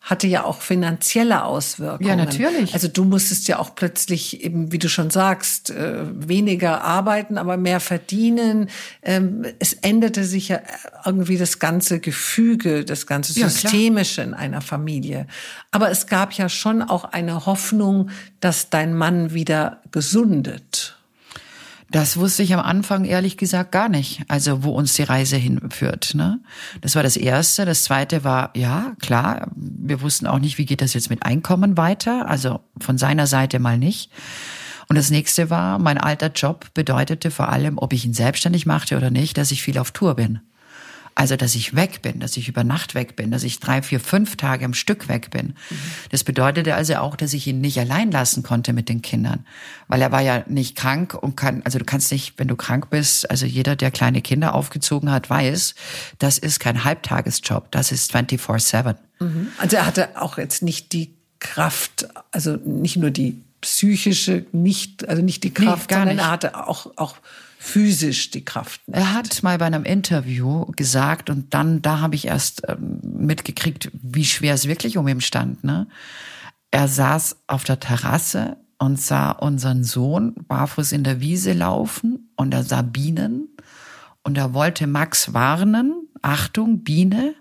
[0.09, 2.09] hatte ja auch finanzielle Auswirkungen.
[2.09, 2.73] Ja, natürlich.
[2.73, 7.59] Also du musstest ja auch plötzlich eben, wie du schon sagst, äh, weniger arbeiten, aber
[7.59, 8.71] mehr verdienen.
[9.03, 10.61] Ähm, es änderte sich ja
[11.05, 15.27] irgendwie das ganze Gefüge, das ganze Systemische ja, in einer Familie.
[15.73, 18.09] Aber es gab ja schon auch eine Hoffnung,
[18.41, 20.98] dass dein Mann wieder gesundet.
[21.91, 26.15] Das wusste ich am Anfang ehrlich gesagt gar nicht, also wo uns die Reise hinführt.
[26.15, 26.41] Ne?
[26.83, 27.65] Das war das Erste.
[27.65, 31.79] Das Zweite war, ja, klar, wir wussten auch nicht, wie geht das jetzt mit Einkommen
[31.79, 34.11] weiter, also von seiner Seite mal nicht.
[34.89, 38.97] Und das nächste war, mein alter Job bedeutete vor allem, ob ich ihn selbstständig machte
[38.97, 40.41] oder nicht, dass ich viel auf Tour bin.
[41.19, 43.99] Also, dass ich weg bin, dass ich über Nacht weg bin, dass ich drei, vier,
[43.99, 45.47] fünf Tage am Stück weg bin.
[45.49, 45.77] Mhm.
[46.11, 49.45] Das bedeutete also auch, dass ich ihn nicht allein lassen konnte mit den Kindern.
[49.89, 52.89] Weil er war ja nicht krank und kann, also du kannst nicht, wenn du krank
[52.91, 55.75] bist, also jeder, der kleine Kinder aufgezogen hat, weiß,
[56.21, 58.95] das ist kein Halbtagesjob, das ist 24-7.
[59.19, 59.49] Mhm.
[59.59, 65.21] Also er hatte auch jetzt nicht die Kraft, also nicht nur die psychische, nicht, also
[65.21, 67.17] nicht die Kraft, nee, sondern er hatte auch, auch
[67.59, 68.97] physisch die Kraft nicht.
[68.97, 73.91] Er hat mal bei einem Interview gesagt und dann, da habe ich erst ähm, mitgekriegt,
[73.93, 75.65] wie schwer es wirklich um ihn stand.
[75.65, 75.89] Ne?
[76.71, 82.55] Er saß auf der Terrasse und sah unseren Sohn barfuß in der Wiese laufen und
[82.55, 83.49] er sah Bienen
[84.23, 87.35] und er wollte Max warnen, Achtung, Biene,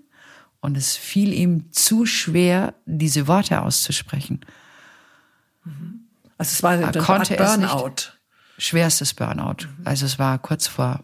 [0.62, 4.42] und es fiel ihm zu schwer, diese Worte auszusprechen.
[6.40, 8.17] Also es war eine Art Burnout
[8.58, 9.68] schwerstes Burnout.
[9.84, 11.04] Also es war kurz vor.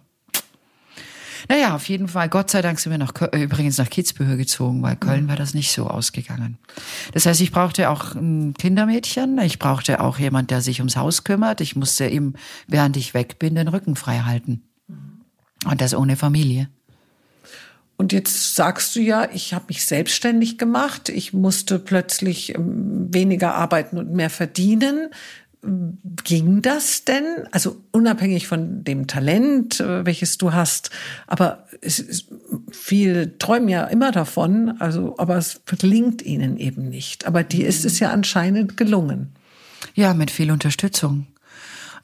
[1.49, 4.95] Naja, auf jeden Fall, Gott sei Dank sind wir nach, übrigens nach Kitzbühel gezogen, weil
[4.95, 6.57] Köln war das nicht so ausgegangen.
[7.11, 11.23] Das heißt, ich brauchte auch ein Kindermädchen, ich brauchte auch jemand, der sich ums Haus
[11.25, 11.59] kümmert.
[11.59, 12.35] Ich musste ihm,
[12.67, 14.63] während ich weg bin, den Rücken frei halten.
[15.65, 16.69] Und das ohne Familie.
[17.95, 23.53] Und jetzt sagst du ja, ich habe mich selbstständig gemacht, ich musste plötzlich ähm, weniger
[23.53, 25.09] arbeiten und mehr verdienen
[26.23, 27.47] ging das denn?
[27.51, 30.89] Also unabhängig von dem Talent, äh, welches du hast,
[31.27, 32.27] aber es ist,
[32.71, 37.25] viele träumen ja immer davon, also, aber es gelingt ihnen eben nicht.
[37.25, 39.33] Aber dir ist es ja anscheinend gelungen.
[39.95, 41.27] Ja, mit viel Unterstützung.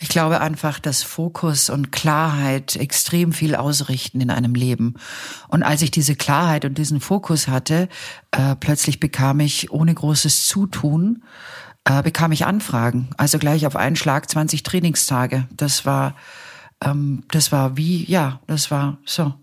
[0.02, 4.94] Ich glaube einfach, dass Fokus und Klarheit extrem viel ausrichten in einem Leben.
[5.50, 7.90] Und als ich diese Klarheit und diesen Fokus hatte,
[8.32, 11.24] äh, plötzlich bekam ich ohne großes Zutun
[11.86, 13.10] äh, bekam ich Anfragen.
[13.18, 15.48] Also gleich auf einen Schlag 20 Trainingstage.
[15.52, 16.16] Das war,
[16.82, 19.34] ähm, das war wie, ja, das war so.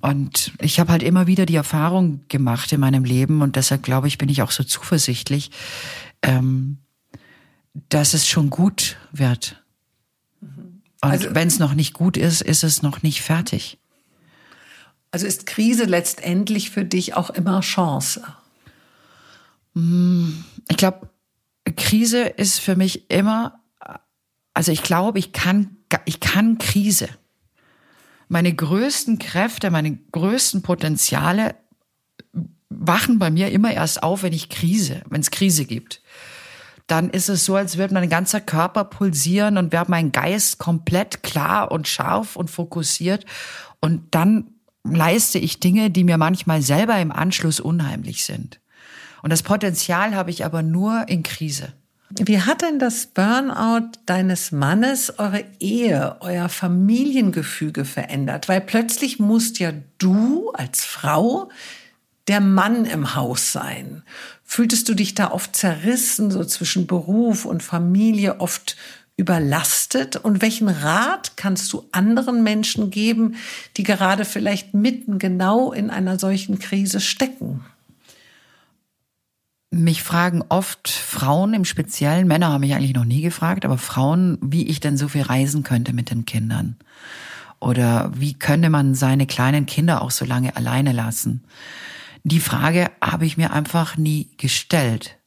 [0.00, 4.06] Und ich habe halt immer wieder die Erfahrung gemacht in meinem Leben und deshalb glaube
[4.06, 5.50] ich, bin ich auch so zuversichtlich,
[6.22, 6.78] ähm,
[7.88, 9.62] dass es schon gut wird.
[10.40, 13.78] Und also, wenn es noch nicht gut ist, ist es noch nicht fertig.
[15.10, 18.22] Also ist Krise letztendlich für dich auch immer Chance?
[20.68, 21.10] Ich glaube,
[21.76, 23.60] Krise ist für mich immer,
[24.54, 27.08] also ich glaube, ich kann, ich kann Krise.
[28.28, 31.54] Meine größten Kräfte, meine größten Potenziale
[32.68, 36.02] wachen bei mir immer erst auf, wenn ich Krise, wenn es Krise gibt.
[36.86, 41.22] Dann ist es so, als würde mein ganzer Körper pulsieren und wäre mein Geist komplett
[41.22, 43.26] klar und scharf und fokussiert.
[43.80, 44.54] Und dann
[44.84, 48.60] leiste ich Dinge, die mir manchmal selber im Anschluss unheimlich sind.
[49.22, 51.72] Und das Potenzial habe ich aber nur in Krise.
[52.10, 58.48] Wie hat denn das Burnout deines Mannes eure Ehe, euer Familiengefüge verändert?
[58.48, 61.50] Weil plötzlich musst ja du als Frau
[62.26, 64.02] der Mann im Haus sein.
[64.42, 68.76] Fühltest du dich da oft zerrissen, so zwischen Beruf und Familie, oft
[69.18, 70.16] überlastet?
[70.16, 73.36] Und welchen Rat kannst du anderen Menschen geben,
[73.76, 77.66] die gerade vielleicht mitten genau in einer solchen Krise stecken?
[79.70, 84.38] Mich fragen oft Frauen im Speziellen, Männer haben mich eigentlich noch nie gefragt, aber Frauen,
[84.40, 86.76] wie ich denn so viel reisen könnte mit den Kindern.
[87.60, 91.44] Oder wie könnte man seine kleinen Kinder auch so lange alleine lassen?
[92.24, 95.18] Die Frage habe ich mir einfach nie gestellt.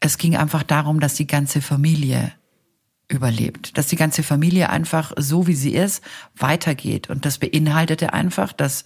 [0.00, 2.32] Es ging einfach darum, dass die ganze Familie
[3.08, 6.02] überlebt, dass die ganze Familie einfach so wie sie ist
[6.36, 8.84] weitergeht und das beinhaltete einfach, dass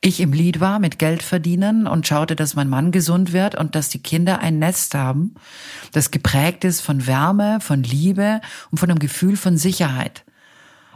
[0.00, 3.74] ich im Lied war mit Geld verdienen und schaute, dass mein Mann gesund wird und
[3.74, 5.34] dass die Kinder ein Nest haben,
[5.92, 8.40] das geprägt ist von Wärme, von Liebe
[8.70, 10.24] und von einem Gefühl von Sicherheit.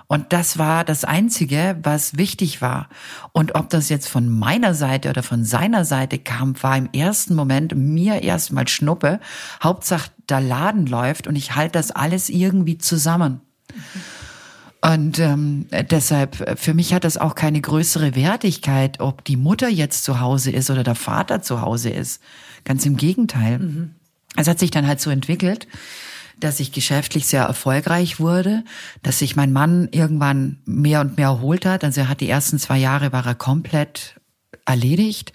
[0.06, 2.88] Und das war das Einzige, was wichtig war.
[3.32, 7.34] Und ob das jetzt von meiner Seite oder von seiner Seite kam, war im ersten
[7.34, 9.20] Moment mir erstmal Schnuppe.
[9.62, 13.40] Hauptsache, der Laden läuft und ich halte das alles irgendwie zusammen.
[14.84, 20.02] Und ähm, deshalb, für mich hat das auch keine größere Wertigkeit, ob die Mutter jetzt
[20.02, 22.20] zu Hause ist oder der Vater zu Hause ist.
[22.64, 23.60] Ganz im Gegenteil.
[23.60, 23.94] Mhm.
[24.36, 25.68] Es hat sich dann halt so entwickelt,
[26.44, 28.64] dass ich geschäftlich sehr erfolgreich wurde,
[29.02, 31.84] dass sich mein Mann irgendwann mehr und mehr erholt hat.
[31.84, 34.16] Also er hat die ersten zwei Jahre war er komplett
[34.64, 35.32] erledigt,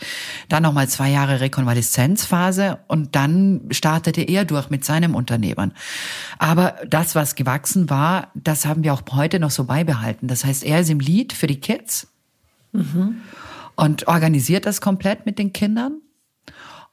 [0.50, 5.74] dann nochmal zwei Jahre Rekonvaleszenzphase und dann startete er durch mit seinem Unternehmen.
[6.38, 10.28] Aber das, was gewachsen war, das haben wir auch heute noch so beibehalten.
[10.28, 12.08] Das heißt, er ist im Lied für die Kids
[12.72, 13.18] mhm.
[13.76, 16.02] und organisiert das komplett mit den Kindern.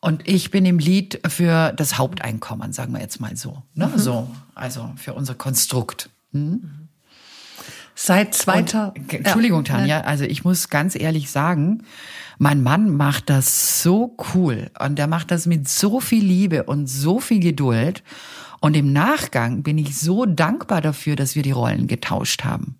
[0.05, 3.63] Und ich bin im Lied für das Haupteinkommen, sagen wir jetzt mal so.
[3.73, 3.87] Ne?
[3.87, 3.99] Mhm.
[3.99, 6.11] So, also für unser Konstrukt.
[6.33, 6.89] Hm?
[7.95, 9.15] Seit 2000.
[9.15, 11.85] Entschuldigung, Tanja, also ich muss ganz ehrlich sagen,
[12.37, 16.87] mein Mann macht das so cool und der macht das mit so viel Liebe und
[16.87, 18.03] so viel Geduld.
[18.61, 22.77] Und im Nachgang bin ich so dankbar dafür, dass wir die Rollen getauscht haben.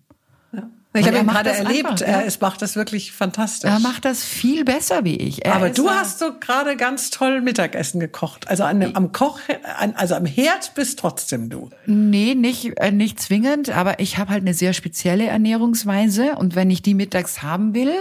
[0.95, 1.85] Ich habe ihn gerade erlebt.
[1.85, 3.69] Einfach, er ist, macht das wirklich fantastisch.
[3.69, 5.45] Er macht das viel besser wie ich.
[5.45, 8.47] Er Aber du hast so gerade ganz toll Mittagessen gekocht.
[8.47, 9.39] Also an, am Koch,
[9.95, 11.69] also am Herd bist trotzdem du.
[11.85, 13.69] Nee, nicht, äh, nicht zwingend.
[13.69, 16.35] Aber ich habe halt eine sehr spezielle Ernährungsweise.
[16.35, 17.93] Und wenn ich die mittags haben will,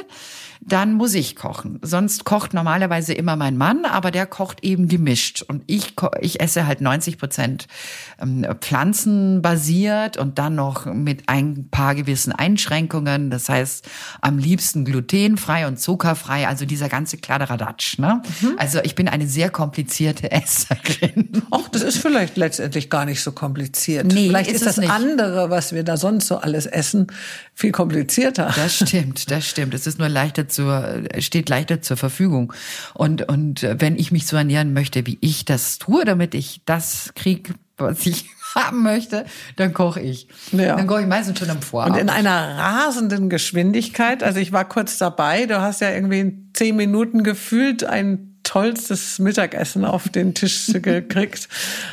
[0.67, 1.79] dann muss ich kochen.
[1.83, 5.43] Sonst kocht normalerweise immer mein Mann, aber der kocht eben gemischt.
[5.43, 7.67] Und ich, ich esse halt 90 Prozent
[8.21, 12.84] ähm, pflanzenbasiert und dann noch mit ein paar gewissen Einschränkungen.
[12.89, 13.89] Das heißt,
[14.21, 17.99] am liebsten glutenfrei und zuckerfrei, also dieser ganze Kladderadatsch.
[17.99, 18.23] Ne?
[18.41, 18.55] Mhm.
[18.59, 21.43] Also ich bin eine sehr komplizierte Esserin.
[21.51, 24.07] Ach, das ist vielleicht letztendlich gar nicht so kompliziert.
[24.07, 24.91] Nee, vielleicht ist, ist das nicht.
[24.91, 27.07] andere, was wir da sonst so alles essen,
[27.55, 28.53] viel komplizierter.
[28.55, 29.75] Das stimmt, das stimmt.
[29.75, 32.53] Es ist nur leichter zur, steht leichter zur Verfügung.
[32.95, 37.13] Und, und wenn ich mich so ernähren möchte, wie ich das tue, damit ich das
[37.15, 39.25] kriege, was ich haben möchte,
[39.57, 40.29] dann koche ich.
[40.53, 40.77] Ja.
[40.77, 41.97] Dann koche ich meistens schon am Vorabend.
[41.97, 44.23] Und in einer rasenden Geschwindigkeit.
[44.23, 45.47] Also ich war kurz dabei.
[45.47, 51.49] Du hast ja irgendwie in zehn Minuten gefühlt ein tollstes Mittagessen auf den Tisch gekriegt.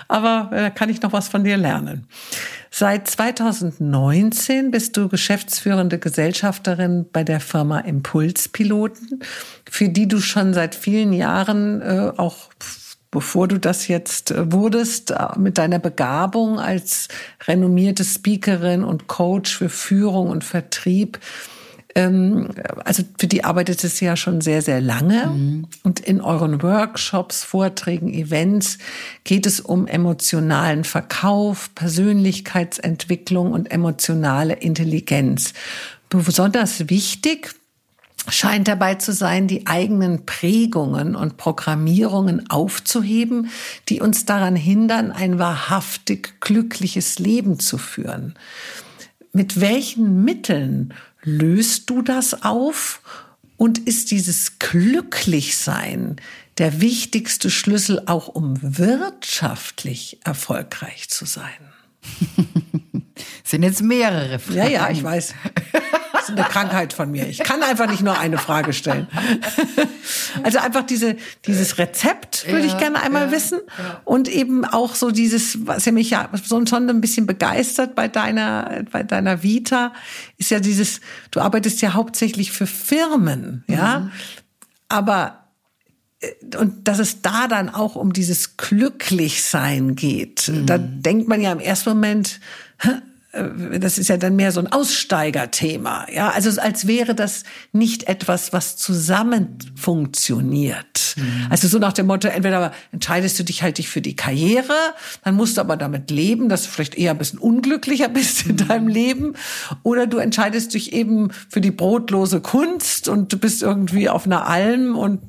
[0.07, 2.05] Aber da äh, kann ich noch was von dir lernen.
[2.69, 9.23] Seit 2019 bist du geschäftsführende Gesellschafterin bei der Firma Impulspiloten,
[9.69, 12.49] für die du schon seit vielen Jahren äh, auch
[13.11, 17.09] bevor du das jetzt äh, wurdest, äh, mit deiner Begabung als
[17.45, 21.19] renommierte Speakerin und Coach für Führung und Vertrieb
[21.95, 22.49] ähm,
[22.85, 25.27] also für die arbeitet es ja schon sehr, sehr lange.
[25.27, 25.67] Mhm.
[25.83, 28.77] Und in euren Workshops, Vorträgen, Events
[29.23, 35.53] geht es um emotionalen Verkauf, Persönlichkeitsentwicklung und emotionale Intelligenz.
[36.09, 37.53] Besonders wichtig
[38.29, 43.49] scheint dabei zu sein, die eigenen Prägungen und Programmierungen aufzuheben,
[43.89, 48.35] die uns daran hindern, ein wahrhaftig glückliches Leben zu führen.
[49.33, 50.93] Mit welchen Mitteln
[51.23, 53.01] löst du das auf?
[53.57, 56.15] Und ist dieses Glücklichsein
[56.57, 61.47] der wichtigste Schlüssel auch um wirtschaftlich erfolgreich zu sein?
[63.51, 64.57] sind jetzt mehrere Fragen.
[64.57, 65.33] Ja, ja, ich weiß.
[66.13, 67.27] Das ist eine Krankheit von mir.
[67.27, 69.07] Ich kann einfach nicht nur eine Frage stellen.
[70.43, 73.59] Also einfach diese, dieses Rezept würde ja, ich gerne einmal ja, wissen.
[73.77, 74.01] Ja.
[74.05, 78.07] Und eben auch so dieses, was ja mich ja so schon ein bisschen begeistert bei
[78.07, 79.93] deiner, bei deiner Vita,
[80.37, 83.99] ist ja dieses, du arbeitest ja hauptsächlich für Firmen, ja.
[83.99, 84.11] Mhm.
[84.87, 85.45] Aber
[86.19, 90.47] äh, und dass es da dann auch um dieses Glücklichsein geht.
[90.47, 90.65] Mhm.
[90.65, 92.39] Da denkt man ja im ersten Moment,
[93.33, 98.51] das ist ja dann mehr so ein Aussteigerthema, ja, also als wäre das nicht etwas,
[98.51, 101.15] was zusammen funktioniert.
[101.15, 101.47] Mhm.
[101.49, 104.73] Also so nach dem Motto, entweder entscheidest du dich halt dich für die Karriere,
[105.23, 108.53] dann musst du aber damit leben, dass du vielleicht eher ein bisschen unglücklicher bist in
[108.53, 108.67] mhm.
[108.67, 109.33] deinem Leben,
[109.83, 114.47] oder du entscheidest dich eben für die brotlose Kunst und du bist irgendwie auf einer
[114.47, 115.21] Alm und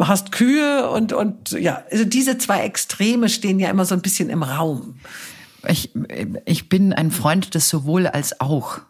[0.00, 4.30] hast Kühe und und ja, also diese zwei Extreme stehen ja immer so ein bisschen
[4.30, 4.94] im Raum
[5.66, 5.90] ich,
[6.44, 8.80] ich bin ein Freund des sowohl als auch.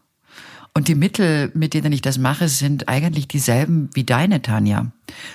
[0.75, 4.93] Und die Mittel, mit denen ich das mache, sind eigentlich dieselben wie deine, Tanja.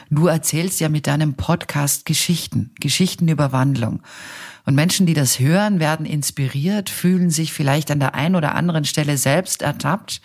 [0.10, 4.02] Du erzählst ja mit deinem Podcast Geschichten, Geschichten über Wandlung.
[4.66, 8.86] Und Menschen, die das hören, werden inspiriert, fühlen sich vielleicht an der einen oder anderen
[8.86, 10.22] Stelle selbst ertappt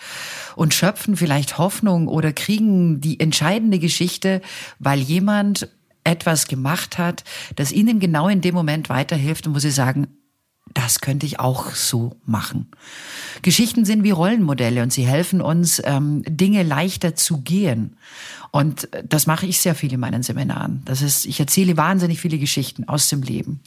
[0.54, 4.40] und schöpfen vielleicht Hoffnung oder kriegen die entscheidende Geschichte,
[4.78, 5.68] weil jemand
[6.04, 7.24] etwas gemacht hat,
[7.56, 10.06] das ihnen genau in dem Moment weiterhilft und wo sie sagen,
[10.74, 12.68] das könnte ich auch so machen.
[13.42, 17.96] Geschichten sind wie Rollenmodelle und sie helfen uns, ähm, Dinge leichter zu gehen.
[18.50, 20.82] Und das mache ich sehr viel in meinen Seminaren.
[20.84, 23.60] Das ist, ich erzähle wahnsinnig viele Geschichten aus dem Leben.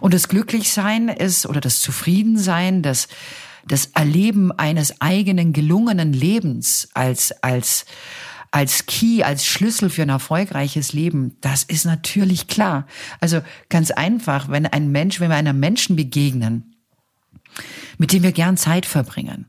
[0.00, 3.08] Und das Glücklichsein ist, oder das Zufriedensein, das,
[3.66, 7.84] das Erleben eines eigenen gelungenen Lebens als, als,
[8.50, 12.86] als Key, als Schlüssel für ein erfolgreiches Leben, das ist natürlich klar.
[13.20, 16.74] Also ganz einfach, wenn ein Mensch, wenn wir einem Menschen begegnen,
[17.98, 19.46] mit dem wir gern Zeit verbringen,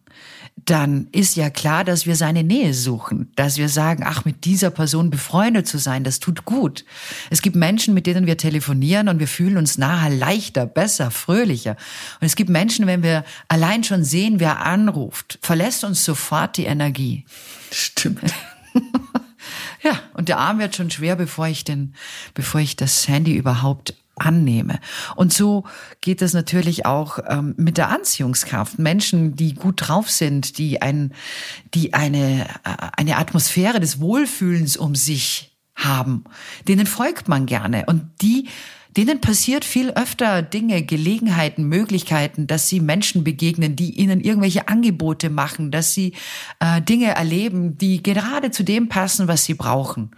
[0.66, 4.70] dann ist ja klar, dass wir seine Nähe suchen, dass wir sagen, ach, mit dieser
[4.70, 6.86] Person befreundet zu sein, das tut gut.
[7.30, 11.76] Es gibt Menschen, mit denen wir telefonieren und wir fühlen uns nahe, leichter, besser, fröhlicher.
[12.20, 16.66] Und es gibt Menschen, wenn wir allein schon sehen, wer anruft, verlässt uns sofort die
[16.66, 17.26] Energie.
[17.72, 18.34] Stimmt.
[19.84, 21.96] ja, und der Arm wird schon schwer, bevor ich den,
[22.34, 24.80] bevor ich das Handy überhaupt annehme.
[25.16, 25.64] Und so
[26.02, 28.78] geht es natürlich auch ähm, mit der Anziehungskraft.
[28.80, 31.14] Menschen, die gut drauf sind, die ein,
[31.74, 36.26] die eine, äh, eine Atmosphäre des Wohlfühlens um sich haben,
[36.68, 38.50] denen folgt man gerne und die
[38.98, 45.30] denen passiert viel öfter Dinge, Gelegenheiten, Möglichkeiten, dass sie Menschen begegnen, die ihnen irgendwelche Angebote
[45.30, 46.14] machen, dass sie
[46.60, 50.12] äh, Dinge erleben, die gerade zu dem passen, was sie brauchen.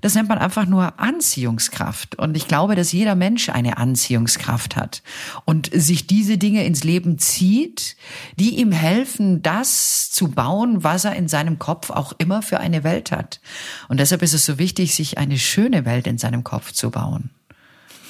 [0.00, 2.18] Das nennt man einfach nur Anziehungskraft.
[2.18, 5.02] Und ich glaube, dass jeder Mensch eine Anziehungskraft hat
[5.44, 7.96] und sich diese Dinge ins Leben zieht,
[8.38, 12.84] die ihm helfen, das zu bauen, was er in seinem Kopf auch immer für eine
[12.84, 13.40] Welt hat.
[13.88, 17.30] Und deshalb ist es so wichtig, sich eine schöne Welt in seinem Kopf zu bauen.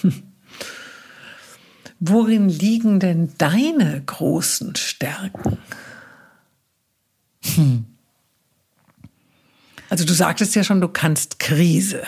[2.01, 5.59] Worin liegen denn deine großen Stärken?
[7.43, 7.85] Hm.
[9.91, 12.05] Also du sagtest ja schon, du kannst Krise.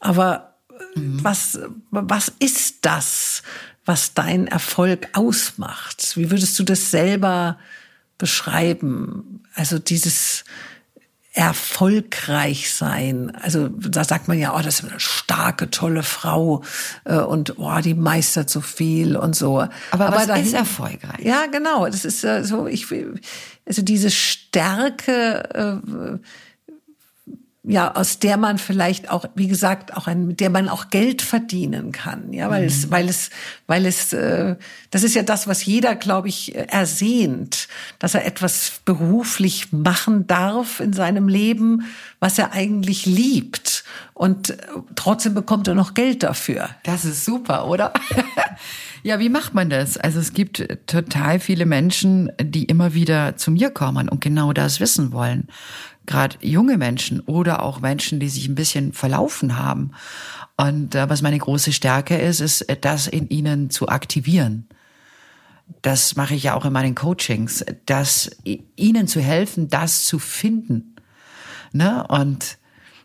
[0.00, 0.58] Aber
[0.94, 1.22] mhm.
[1.24, 1.58] was,
[1.90, 3.42] was ist das,
[3.84, 6.16] was dein Erfolg ausmacht?
[6.16, 7.58] Wie würdest du das selber
[8.18, 9.44] beschreiben?
[9.54, 10.44] Also dieses,
[11.36, 13.30] erfolgreich sein.
[13.42, 16.62] Also da sagt man ja, oh, das ist eine starke, tolle Frau
[17.04, 19.60] äh, und oh, die meistert so viel und so.
[19.60, 19.70] Aber,
[20.06, 21.20] Aber was dahin, ist erfolgreich?
[21.20, 21.86] Ja, genau.
[21.86, 22.86] Das ist äh, so, ich
[23.66, 25.82] also diese Stärke.
[25.84, 26.18] Äh,
[27.68, 31.20] ja, aus der man vielleicht auch, wie gesagt, auch ein, mit der man auch Geld
[31.20, 32.68] verdienen kann, ja, weil mhm.
[32.68, 33.30] es, weil es,
[33.66, 34.54] weil es, äh,
[34.90, 37.66] das ist ja das, was jeder, glaube ich, ersehnt,
[37.98, 41.86] dass er etwas beruflich machen darf in seinem Leben,
[42.20, 43.82] was er eigentlich liebt
[44.14, 44.56] und
[44.94, 46.70] trotzdem bekommt er noch Geld dafür.
[46.84, 47.92] Das ist super, oder?
[49.02, 49.96] Ja, wie macht man das?
[49.96, 54.80] Also es gibt total viele Menschen, die immer wieder zu mir kommen und genau das
[54.80, 55.46] wissen wollen
[56.06, 59.92] gerade junge Menschen oder auch Menschen, die sich ein bisschen verlaufen haben.
[60.56, 64.68] Und äh, was meine große Stärke ist, ist, äh, das in ihnen zu aktivieren.
[65.82, 70.96] Das mache ich ja auch in meinen Coachings, das ihnen zu helfen, das zu finden,
[71.76, 72.04] Ne?
[72.08, 72.58] Und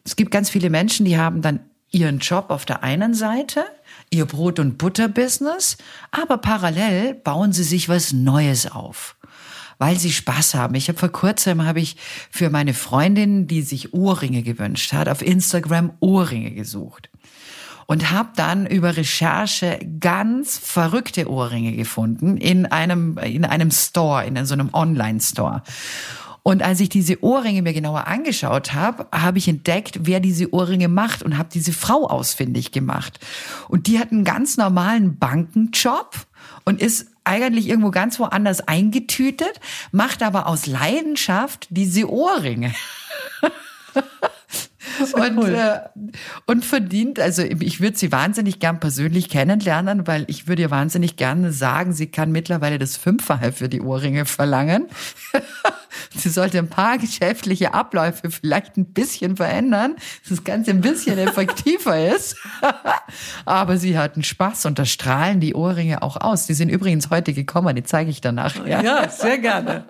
[0.05, 1.59] es gibt ganz viele Menschen, die haben dann
[1.91, 3.65] ihren Job auf der einen Seite,
[4.09, 5.77] ihr Brot- und Butter-Business,
[6.11, 9.17] aber parallel bauen sie sich was Neues auf
[9.81, 10.75] weil sie Spaß haben.
[10.75, 11.97] Ich habe vor kurzem habe ich
[12.29, 17.09] für meine Freundin, die sich Ohrringe gewünscht hat, auf Instagram Ohrringe gesucht
[17.87, 24.45] und habe dann über Recherche ganz verrückte Ohrringe gefunden in einem in einem Store, in
[24.45, 25.63] so einem Online Store.
[26.43, 30.89] Und als ich diese Ohrringe mir genauer angeschaut habe, habe ich entdeckt, wer diese Ohrringe
[30.89, 33.19] macht und habe diese Frau ausfindig gemacht.
[33.67, 36.27] Und die hat einen ganz normalen Bankenjob
[36.65, 39.59] und ist eigentlich irgendwo ganz woanders eingetütet,
[39.91, 42.73] macht aber aus Leidenschaft diese Ohrringe.
[45.13, 45.53] und, cool.
[45.53, 45.79] äh,
[46.45, 51.15] und verdient, also ich würde sie wahnsinnig gern persönlich kennenlernen, weil ich würde ihr wahnsinnig
[51.15, 54.87] gerne sagen, sie kann mittlerweile das Fünffache für die Ohrringe verlangen.
[56.13, 61.17] sie sollte ein paar geschäftliche Abläufe vielleicht ein bisschen verändern, dass das Ganze ein bisschen
[61.17, 62.35] effektiver ist.
[63.45, 66.47] Aber sie hat einen Spaß und da strahlen die Ohrringe auch aus.
[66.47, 68.65] Die sind übrigens heute gekommen, die zeige ich danach.
[68.65, 69.85] Ja, ja sehr gerne.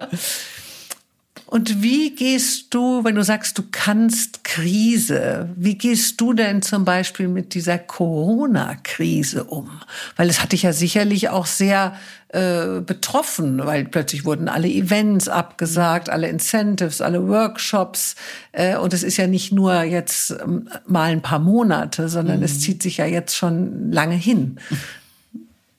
[1.51, 6.85] Und wie gehst du, wenn du sagst, du kannst Krise, wie gehst du denn zum
[6.85, 9.69] Beispiel mit dieser Corona-Krise um?
[10.15, 11.93] Weil es hat dich ja sicherlich auch sehr
[12.29, 18.15] äh, betroffen, weil plötzlich wurden alle Events abgesagt, alle Incentives, alle Workshops.
[18.53, 22.43] Äh, und es ist ja nicht nur jetzt ähm, mal ein paar Monate, sondern mhm.
[22.43, 24.57] es zieht sich ja jetzt schon lange hin.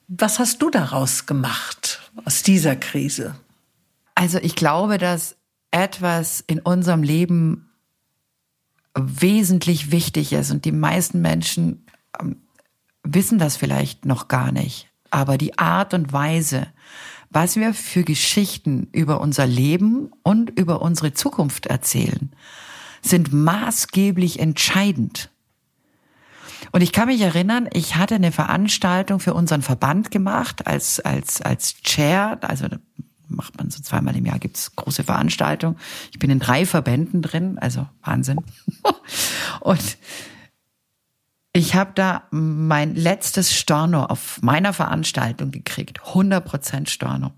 [0.09, 3.37] Was hast du daraus gemacht, aus dieser Krise?
[4.15, 5.37] Also ich glaube, dass
[5.73, 7.71] etwas in unserem Leben
[8.95, 11.87] wesentlich wichtig ist und die meisten Menschen
[12.21, 12.43] ähm,
[13.03, 14.89] wissen das vielleicht noch gar nicht.
[15.11, 16.69] Aber die Art und Weise,
[17.31, 22.33] was wir für Geschichten über unser Leben und über unsere Zukunft erzählen,
[23.03, 25.31] sind maßgeblich entscheidend.
[26.71, 31.43] Und ich kann mich erinnern, ich hatte eine Veranstaltung für unseren Verband gemacht als, als,
[31.43, 32.67] als Chair, also
[33.35, 35.77] macht man so zweimal im Jahr, gibt's große Veranstaltungen.
[36.13, 38.39] Ich bin in drei Verbänden drin, also Wahnsinn.
[39.61, 39.99] und
[41.53, 47.33] ich habe da mein letztes Storno auf meiner Veranstaltung gekriegt, 100% Storno.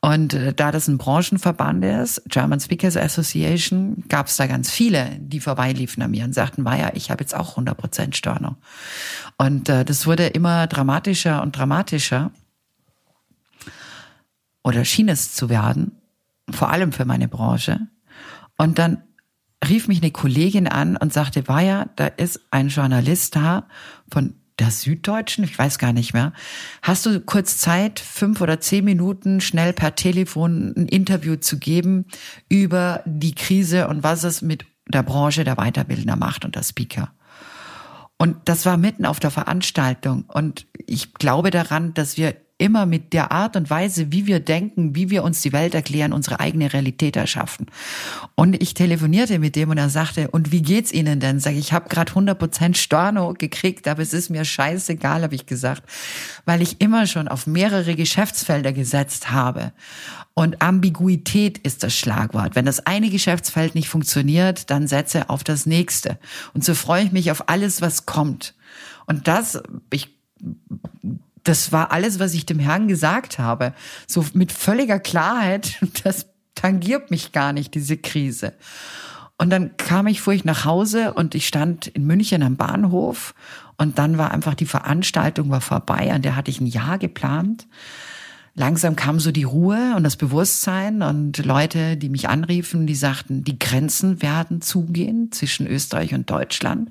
[0.00, 5.16] Und äh, da das ein Branchenverband ist, German Speakers Association, gab es da ganz viele,
[5.20, 8.56] die vorbeiliefen an mir und sagten, war ja, ich habe jetzt auch 100% Storno.
[9.38, 12.32] Und äh, das wurde immer dramatischer und dramatischer
[14.62, 15.92] oder schien es zu werden,
[16.50, 17.88] vor allem für meine Branche.
[18.56, 19.02] Und dann
[19.66, 23.66] rief mich eine Kollegin an und sagte, ja, da ist ein Journalist da
[24.10, 26.32] von der Süddeutschen, ich weiß gar nicht mehr.
[26.82, 32.04] Hast du kurz Zeit, fünf oder zehn Minuten schnell per Telefon ein Interview zu geben
[32.48, 37.10] über die Krise und was es mit der Branche der Weiterbildner macht und der Speaker?
[38.18, 40.24] Und das war mitten auf der Veranstaltung.
[40.28, 44.94] Und ich glaube daran, dass wir immer mit der Art und Weise, wie wir denken,
[44.94, 47.66] wie wir uns die Welt erklären, unsere eigene Realität erschaffen.
[48.34, 51.40] Und ich telefonierte mit dem und er sagte, und wie geht's Ihnen denn?
[51.40, 55.46] Sag ich, ich habe gerade 100% Storno gekriegt, aber es ist mir scheißegal, habe ich
[55.46, 55.82] gesagt,
[56.44, 59.72] weil ich immer schon auf mehrere Geschäftsfelder gesetzt habe.
[60.34, 62.56] Und Ambiguität ist das Schlagwort.
[62.56, 66.18] Wenn das eine Geschäftsfeld nicht funktioniert, dann setze auf das nächste.
[66.54, 68.54] Und so freue ich mich auf alles, was kommt.
[69.06, 70.08] Und das, ich
[71.44, 73.74] das war alles, was ich dem Herrn gesagt habe.
[74.06, 78.54] So mit völliger Klarheit, das tangiert mich gar nicht, diese Krise.
[79.38, 83.34] Und dann kam ich, fuhr ich nach Hause und ich stand in München am Bahnhof
[83.78, 87.66] und dann war einfach die Veranstaltung war vorbei, an der hatte ich ein Jahr geplant.
[88.54, 93.42] Langsam kam so die Ruhe und das Bewusstsein und Leute, die mich anriefen, die sagten,
[93.42, 96.90] die Grenzen werden zugehen zwischen Österreich und Deutschland.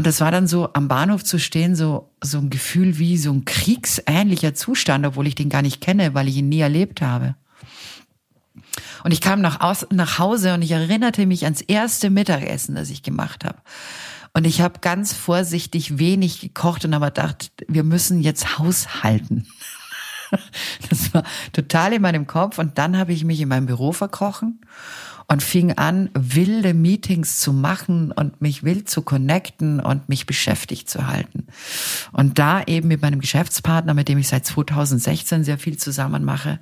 [0.00, 3.30] Und das war dann so, am Bahnhof zu stehen, so, so ein Gefühl wie so
[3.30, 7.36] ein kriegsähnlicher Zustand, obwohl ich den gar nicht kenne, weil ich ihn nie erlebt habe.
[9.04, 12.88] Und ich kam nach, aus, nach Hause und ich erinnerte mich ans erste Mittagessen, das
[12.88, 13.58] ich gemacht habe.
[14.32, 19.48] Und ich habe ganz vorsichtig wenig gekocht und aber gedacht, wir müssen jetzt haushalten.
[20.88, 22.58] Das war total in meinem Kopf.
[22.58, 24.60] Und dann habe ich mich in meinem Büro verkrochen
[25.30, 30.90] und fing an, wilde Meetings zu machen und mich wild zu connecten und mich beschäftigt
[30.90, 31.46] zu halten.
[32.10, 36.58] Und da eben mit meinem Geschäftspartner, mit dem ich seit 2016 sehr viel zusammen mache,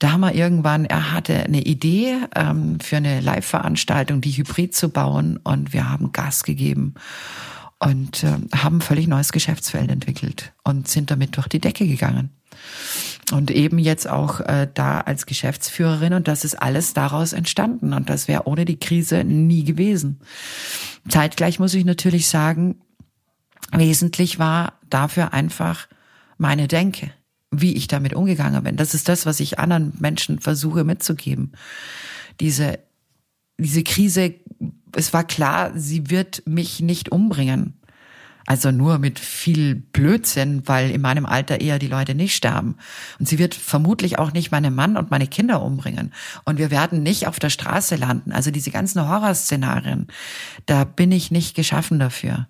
[0.00, 4.88] da haben wir irgendwann, er hatte eine Idee ähm, für eine Live-Veranstaltung, die Hybrid zu
[4.88, 6.94] bauen und wir haben Gas gegeben
[7.78, 12.30] und äh, haben völlig neues Geschäftsfeld entwickelt und sind damit durch die Decke gegangen.
[13.32, 18.10] Und eben jetzt auch äh, da als Geschäftsführerin und das ist alles daraus entstanden und
[18.10, 20.20] das wäre ohne die Krise nie gewesen.
[21.08, 22.76] Zeitgleich muss ich natürlich sagen,
[23.72, 25.88] wesentlich war dafür einfach
[26.38, 27.10] meine Denke,
[27.50, 28.76] wie ich damit umgegangen bin.
[28.76, 31.52] Das ist das, was ich anderen Menschen versuche mitzugeben.
[32.40, 32.78] Diese,
[33.58, 34.34] diese Krise,
[34.94, 37.74] es war klar, sie wird mich nicht umbringen.
[38.46, 42.76] Also nur mit viel Blödsinn, weil in meinem Alter eher die Leute nicht sterben.
[43.18, 46.12] Und sie wird vermutlich auch nicht meinen Mann und meine Kinder umbringen.
[46.44, 48.32] Und wir werden nicht auf der Straße landen.
[48.32, 50.08] Also diese ganzen Horrorszenarien,
[50.66, 52.46] da bin ich nicht geschaffen dafür.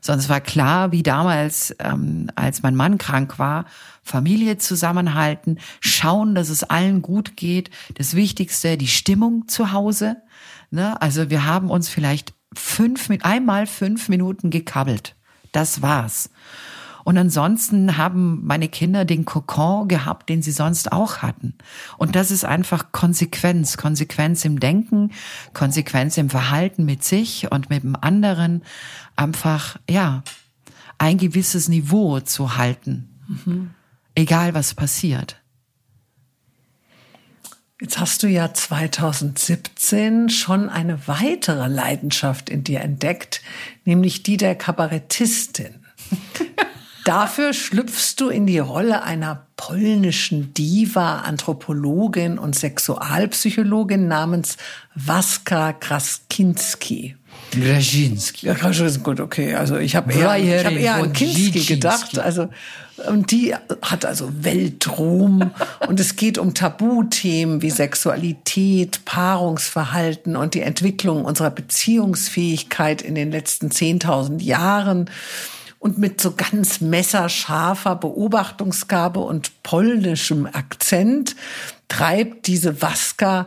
[0.00, 3.66] Sonst war klar, wie damals, ähm, als mein Mann krank war,
[4.02, 7.70] Familie zusammenhalten, schauen, dass es allen gut geht.
[7.94, 10.16] Das Wichtigste, die Stimmung zu Hause.
[10.70, 11.00] Ne?
[11.00, 15.16] Also wir haben uns vielleicht fünf, einmal fünf Minuten gekabbelt.
[15.56, 16.28] Das war's.
[17.02, 21.54] Und ansonsten haben meine Kinder den Kokon gehabt, den sie sonst auch hatten.
[21.96, 23.78] Und das ist einfach Konsequenz.
[23.78, 25.12] Konsequenz im Denken,
[25.54, 28.64] Konsequenz im Verhalten mit sich und mit dem anderen.
[29.14, 30.22] Einfach, ja,
[30.98, 33.08] ein gewisses Niveau zu halten.
[33.26, 33.70] Mhm.
[34.14, 35.40] Egal was passiert.
[37.78, 43.42] Jetzt hast du ja 2017 schon eine weitere Leidenschaft in dir entdeckt,
[43.84, 45.74] nämlich die der Kabarettistin.
[47.04, 54.56] Dafür schlüpfst du in die Rolle einer polnischen Diva, Anthropologin und Sexualpsychologin namens
[54.94, 57.16] Waska Kraskinski.
[57.52, 58.46] Grazinski.
[58.46, 58.54] Ja,
[59.02, 59.54] gut, okay.
[59.54, 62.18] Also ich habe eher, ich hab eher an Kinski gedacht.
[62.18, 62.48] Also
[63.08, 65.50] und die hat also Weltruhm
[65.88, 73.30] und es geht um Tabuthemen wie Sexualität, Paarungsverhalten und die Entwicklung unserer Beziehungsfähigkeit in den
[73.30, 75.10] letzten 10.000 Jahren
[75.78, 81.36] und mit so ganz messerscharfer Beobachtungsgabe und polnischem Akzent
[81.88, 83.46] treibt diese Waska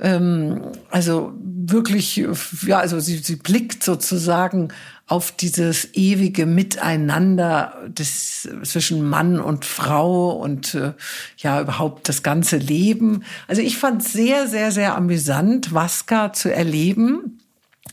[0.00, 2.24] ähm, also wirklich,
[2.66, 4.68] ja, also sie, sie blickt sozusagen
[5.06, 10.92] auf dieses ewige Miteinander des, zwischen Mann und Frau und äh,
[11.36, 13.24] ja überhaupt das ganze Leben.
[13.48, 17.40] Also ich fand sehr, sehr, sehr amüsant, Waska zu erleben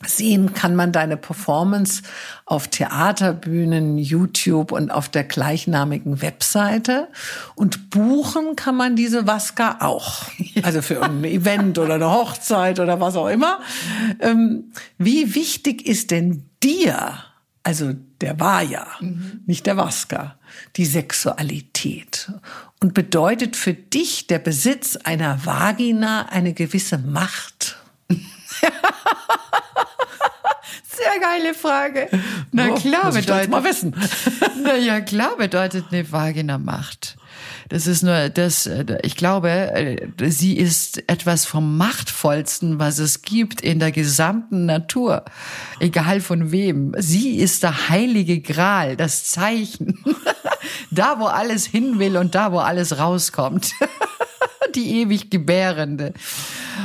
[0.06, 2.04] Sehen kann man deine Performance
[2.45, 7.08] auf Theaterbühnen, YouTube und auf der gleichnamigen Webseite.
[7.56, 10.26] Und buchen kann man diese Waska auch.
[10.62, 13.60] Also für ein Event oder eine Hochzeit oder was auch immer.
[14.20, 17.14] Ähm, wie wichtig ist denn dir,
[17.64, 19.41] also der Vaja, mhm.
[19.48, 20.38] nicht der Waska,
[20.76, 22.32] die Sexualität?
[22.80, 27.78] Und bedeutet für dich der Besitz einer Vagina eine gewisse Macht?
[30.84, 32.07] Sehr geile Frage.
[32.51, 33.49] Na oh, klar bedeutet.
[33.49, 33.95] mal wissen.
[34.63, 37.18] Na ja, klar bedeutet eine Vagina Macht.
[37.70, 38.70] Das ist nur das,
[39.01, 39.97] ich glaube,
[40.28, 45.26] sie ist etwas vom Machtvollsten, was es gibt in der gesamten Natur.
[45.80, 46.93] Egal von wem.
[46.97, 49.99] Sie ist der heilige Gral, das Zeichen.
[50.91, 53.72] Da, wo alles hin will und da, wo alles rauskommt.
[54.76, 56.13] Die ewig Gebärende.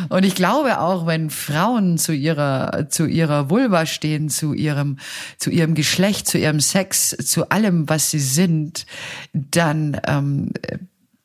[0.09, 4.99] Und ich glaube auch, wenn Frauen zu ihrer, zu ihrer Vulva stehen, zu ihrem,
[5.39, 8.87] zu ihrem Geschlecht, zu ihrem Sex, zu allem, was sie sind,
[9.33, 10.53] dann, ähm,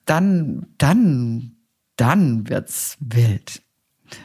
[0.05, 1.51] dann, dann,
[1.95, 3.61] dann wird's wild.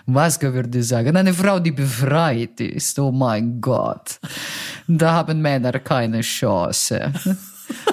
[0.07, 1.17] Was würde ich sagen?
[1.17, 4.21] Eine Frau, die befreit ist, oh mein Gott.
[4.87, 7.13] Da haben Männer keine Chance.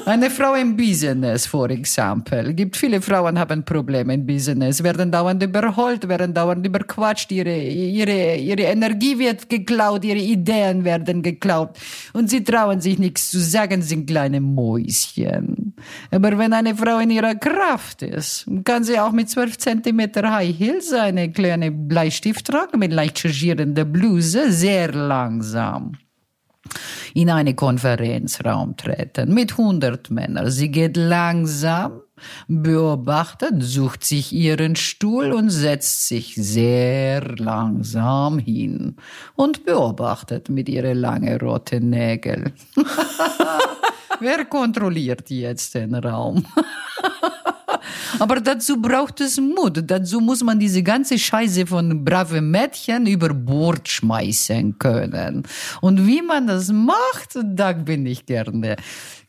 [0.06, 2.54] Eine Frau im Business, for example.
[2.54, 8.36] Gibt viele Frauen haben Probleme im Business, werden dauernd überholt, werden dauernd überquatscht, ihre, ihre,
[8.36, 11.78] ihre Energie wird geklaut, ihre Ideen werden geklaut
[12.14, 15.76] und sie trauen sich nichts zu sagen, sind kleine Mäuschen.
[16.12, 20.58] Aber wenn eine Frau in ihrer Kraft ist, kann sie auch mit 12 Zentimeter High
[20.58, 25.94] Heels eine kleine Bleistift tragen mit leicht chargierender Bluse, sehr langsam
[27.14, 30.50] in einen Konferenzraum treten mit 100 Männern.
[30.52, 32.02] Sie geht langsam,
[32.48, 38.98] beobachtet, sucht sich ihren Stuhl und setzt sich sehr langsam hin
[39.36, 42.54] und beobachtet mit ihren langen roten Nägeln.
[44.20, 46.46] Wer kontrolliert jetzt den Raum?
[48.20, 49.84] Aber dazu braucht es Mut.
[49.86, 55.44] Dazu muss man diese ganze Scheiße von brave Mädchen über Bord schmeißen können.
[55.82, 58.76] Und wie man das macht, da bin ich gerne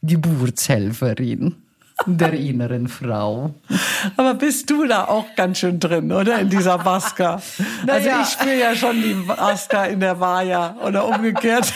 [0.02, 1.56] Geburtshelferin
[2.06, 3.54] der inneren Frau.
[4.16, 6.38] Aber bist du da auch ganz schön drin, oder?
[6.38, 7.40] In dieser Vaska.
[7.86, 11.72] Also ich spüre ja schon die Vaska in der Vaja oder umgekehrt.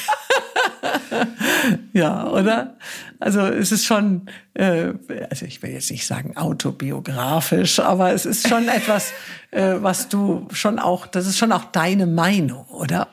[1.92, 2.74] ja, oder?
[3.20, 4.92] Also es ist schon, äh,
[5.30, 9.12] also ich will jetzt nicht sagen autobiografisch, aber es ist schon etwas,
[9.50, 13.08] äh, was du schon auch, das ist schon auch deine Meinung, oder?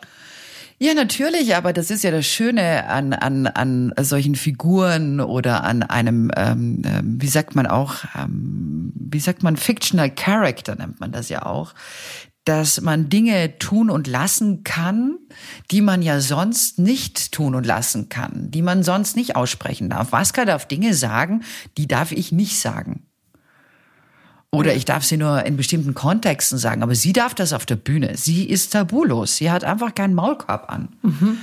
[0.83, 5.83] Ja, natürlich, aber das ist ja das Schöne an, an, an solchen Figuren oder an
[5.83, 11.11] einem, ähm, äh, wie sagt man auch, ähm, wie sagt man, Fictional Character nennt man
[11.11, 11.75] das ja auch,
[12.45, 15.19] dass man Dinge tun und lassen kann,
[15.69, 20.11] die man ja sonst nicht tun und lassen kann, die man sonst nicht aussprechen darf.
[20.11, 21.43] Vaska darf Dinge sagen,
[21.77, 23.05] die darf ich nicht sagen.
[24.53, 27.77] Oder ich darf sie nur in bestimmten Kontexten sagen, aber sie darf das auf der
[27.77, 28.17] Bühne.
[28.17, 29.37] Sie ist tabulos.
[29.37, 30.89] Sie hat einfach keinen Maulkorb an.
[31.03, 31.37] Mhm.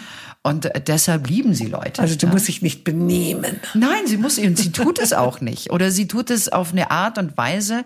[0.45, 2.01] Und äh, deshalb lieben sie Leute.
[2.01, 2.33] Also du ja.
[2.33, 3.61] musst dich nicht benehmen.
[3.75, 5.71] Nein, sie muss und sie tut es auch nicht.
[5.71, 7.85] Oder sie tut es auf eine Art und Weise,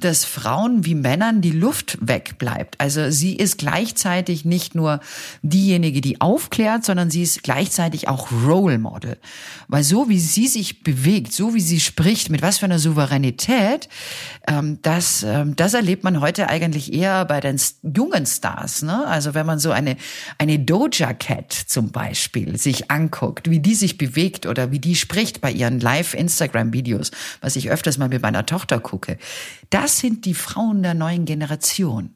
[0.00, 2.80] dass Frauen wie Männern die Luft wegbleibt.
[2.80, 5.00] Also sie ist gleichzeitig nicht nur
[5.42, 9.16] diejenige, die aufklärt, sondern sie ist gleichzeitig auch Role Model.
[9.68, 13.88] Weil so wie sie sich bewegt, so wie sie spricht, mit was für einer Souveränität,
[14.48, 18.82] ähm, das, ähm, das erlebt man heute eigentlich eher bei den jungen Stars.
[18.82, 19.06] Ne?
[19.06, 19.96] Also wenn man so eine,
[20.38, 24.94] eine Doja Cat zum zum Beispiel sich anguckt, wie die sich bewegt oder wie die
[24.94, 27.10] spricht bei ihren Live-Instagram-Videos,
[27.42, 29.18] was ich öfters mal mit meiner Tochter gucke,
[29.68, 32.14] das sind die Frauen der neuen Generation.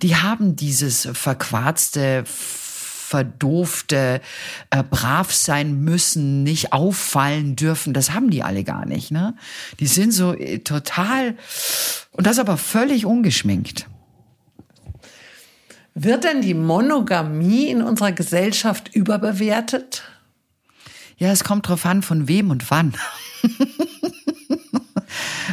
[0.00, 4.22] Die haben dieses verquarzte, verdoofte,
[4.70, 9.10] äh, brav sein müssen, nicht auffallen dürfen, das haben die alle gar nicht.
[9.10, 9.34] Ne?
[9.80, 11.36] Die sind so äh, total,
[12.12, 13.86] und das aber völlig ungeschminkt.
[15.94, 20.02] Wird denn die Monogamie in unserer Gesellschaft überbewertet?
[21.16, 22.94] Ja, es kommt drauf an, von wem und wann.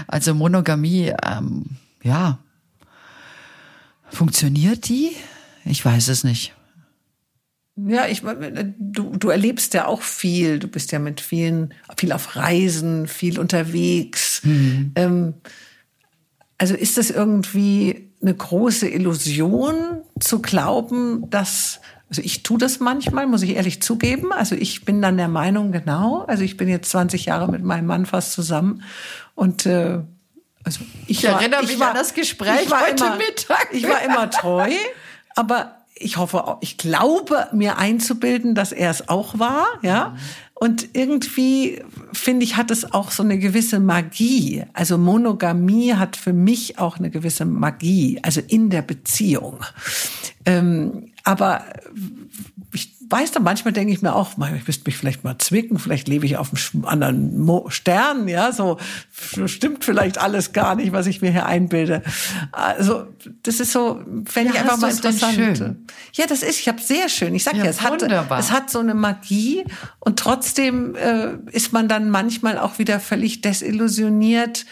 [0.08, 1.66] also Monogamie, ähm,
[2.02, 2.40] ja,
[4.10, 5.12] funktioniert die?
[5.64, 6.56] Ich weiß es nicht.
[7.76, 10.60] Ja, ich, du, du erlebst ja auch viel.
[10.60, 14.42] Du bist ja mit vielen, viel auf Reisen, viel unterwegs.
[14.44, 14.92] Mhm.
[14.96, 15.34] Ähm,
[16.62, 23.26] also ist das irgendwie eine große Illusion zu glauben, dass also ich tue das manchmal,
[23.26, 24.32] muss ich ehrlich zugeben.
[24.32, 26.24] Also ich bin dann der Meinung, genau.
[26.28, 28.84] Also ich bin jetzt 20 Jahre mit meinem Mann fast zusammen
[29.34, 30.02] und äh,
[30.64, 33.70] also ich, ich war, erinnere mich war, an das Gespräch heute immer, Mittag.
[33.72, 34.70] Ich war immer treu,
[35.36, 40.10] aber ich hoffe, ich glaube mir einzubilden, dass er es auch war, ja.
[40.10, 40.18] Mhm.
[40.62, 41.82] Und irgendwie,
[42.14, 44.64] finde ich, hat es auch so eine gewisse Magie.
[44.74, 49.66] Also Monogamie hat für mich auch eine gewisse Magie, also in der Beziehung.
[50.46, 51.66] Ähm, aber
[53.12, 56.26] weiß dann manchmal denke ich mir auch, ich müsste mich vielleicht mal zwicken, vielleicht lebe
[56.26, 58.78] ich auf einem anderen Mo Stern, ja, so
[59.46, 62.02] stimmt vielleicht alles gar nicht, was ich mir hier einbilde.
[62.52, 63.08] Also
[63.44, 65.34] das ist so, fände ja, ich einfach mal interessant.
[65.36, 65.88] Schön?
[66.14, 67.36] Ja, das ist, ich habe sehr schön.
[67.36, 69.64] Ich sag ja, ja es, hat, es hat so eine Magie
[70.00, 74.66] und trotzdem äh, ist man dann manchmal auch wieder völlig desillusioniert,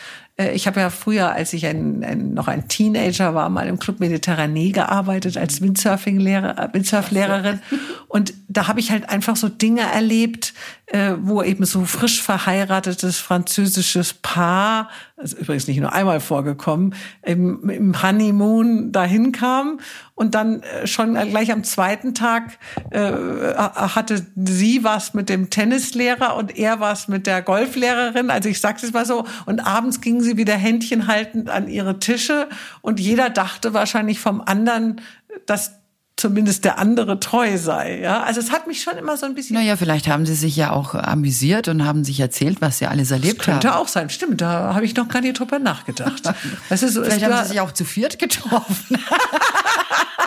[0.54, 4.00] ich habe ja früher, als ich ein, ein, noch ein Teenager war, mal im Club
[4.00, 7.60] Mediterranee gearbeitet als Windsurfing-Lehrer, äh, Windsurflehrerin.
[8.08, 10.54] Und da habe ich halt einfach so Dinge erlebt,
[10.88, 16.96] äh, wo eben so frisch verheiratetes französisches Paar, das ist übrigens nicht nur einmal vorgekommen,
[17.24, 19.80] im, im Honeymoon dahin kam
[20.16, 22.58] und dann äh, schon gleich am zweiten Tag
[22.92, 23.12] äh,
[23.56, 28.30] hatte sie was mit dem Tennislehrer und er was mit der Golflehrerin.
[28.30, 29.26] Also ich sag's jetzt mal so.
[29.46, 32.48] Und abends gingen sie wieder Händchen haltend an ihre Tische
[32.82, 35.02] und jeder dachte wahrscheinlich vom anderen,
[35.46, 35.79] dass
[36.20, 38.00] zumindest der andere treu sei.
[38.02, 39.56] Ja, also es hat mich schon immer so ein bisschen.
[39.56, 43.12] Naja, vielleicht haben sie sich ja auch amüsiert und haben sich erzählt, was sie alles
[43.12, 43.82] erlebt das könnte haben.
[43.82, 44.42] auch sein, stimmt.
[44.42, 46.24] Da habe ich noch gar nicht drüber nachgedacht.
[46.70, 48.98] weißt du, so, vielleicht haben sie sich auch zu viert getroffen.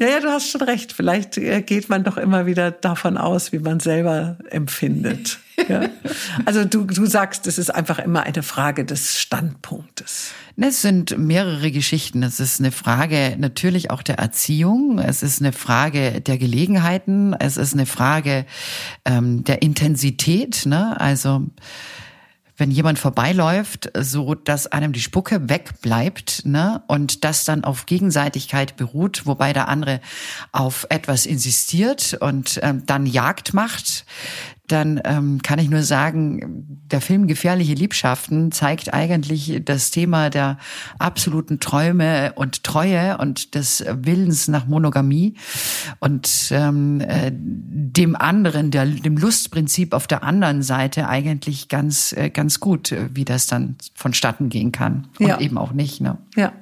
[0.00, 0.92] ja, ja, du hast schon recht.
[0.92, 5.38] Vielleicht äh, geht man doch immer wieder davon aus, wie man selber empfindet.
[5.68, 5.88] Ja.
[6.44, 10.32] Also du, du sagst, es ist einfach immer eine Frage des Standpunktes.
[10.56, 12.22] Es sind mehrere Geschichten.
[12.22, 14.98] Es ist eine Frage natürlich auch der Erziehung.
[14.98, 17.32] Es ist eine Frage der Gelegenheiten.
[17.32, 18.44] Es ist eine Frage
[19.04, 20.66] ähm, der Intensität.
[20.66, 21.00] Ne?
[21.00, 21.46] Also
[22.58, 28.76] wenn jemand vorbeiläuft, so dass einem die Spucke wegbleibt, ne, und das dann auf Gegenseitigkeit
[28.76, 30.00] beruht, wobei der andere
[30.52, 34.04] auf etwas insistiert und ähm, dann Jagd macht,
[34.68, 40.58] dann ähm, kann ich nur sagen, der Film Gefährliche Liebschaften zeigt eigentlich das Thema der
[40.98, 45.34] absoluten Träume und Treue und des Willens nach Monogamie
[45.98, 52.30] und ähm, äh, dem anderen, der, dem Lustprinzip auf der anderen Seite eigentlich ganz, äh,
[52.30, 55.40] ganz gut, wie das dann vonstatten gehen kann und ja.
[55.40, 56.00] eben auch nicht.
[56.00, 56.18] Ne?
[56.36, 56.52] Ja.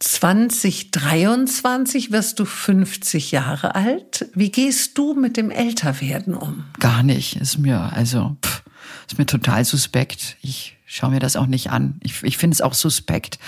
[0.00, 4.28] 2023 wirst du 50 Jahre alt.
[4.34, 6.64] Wie gehst du mit dem Älterwerden um?
[6.80, 7.36] Gar nicht.
[7.36, 8.62] Ist mir, also, pff,
[9.08, 10.36] ist mir total suspekt.
[10.42, 11.98] Ich schaue mir das auch nicht an.
[12.02, 13.38] Ich, ich finde es auch suspekt,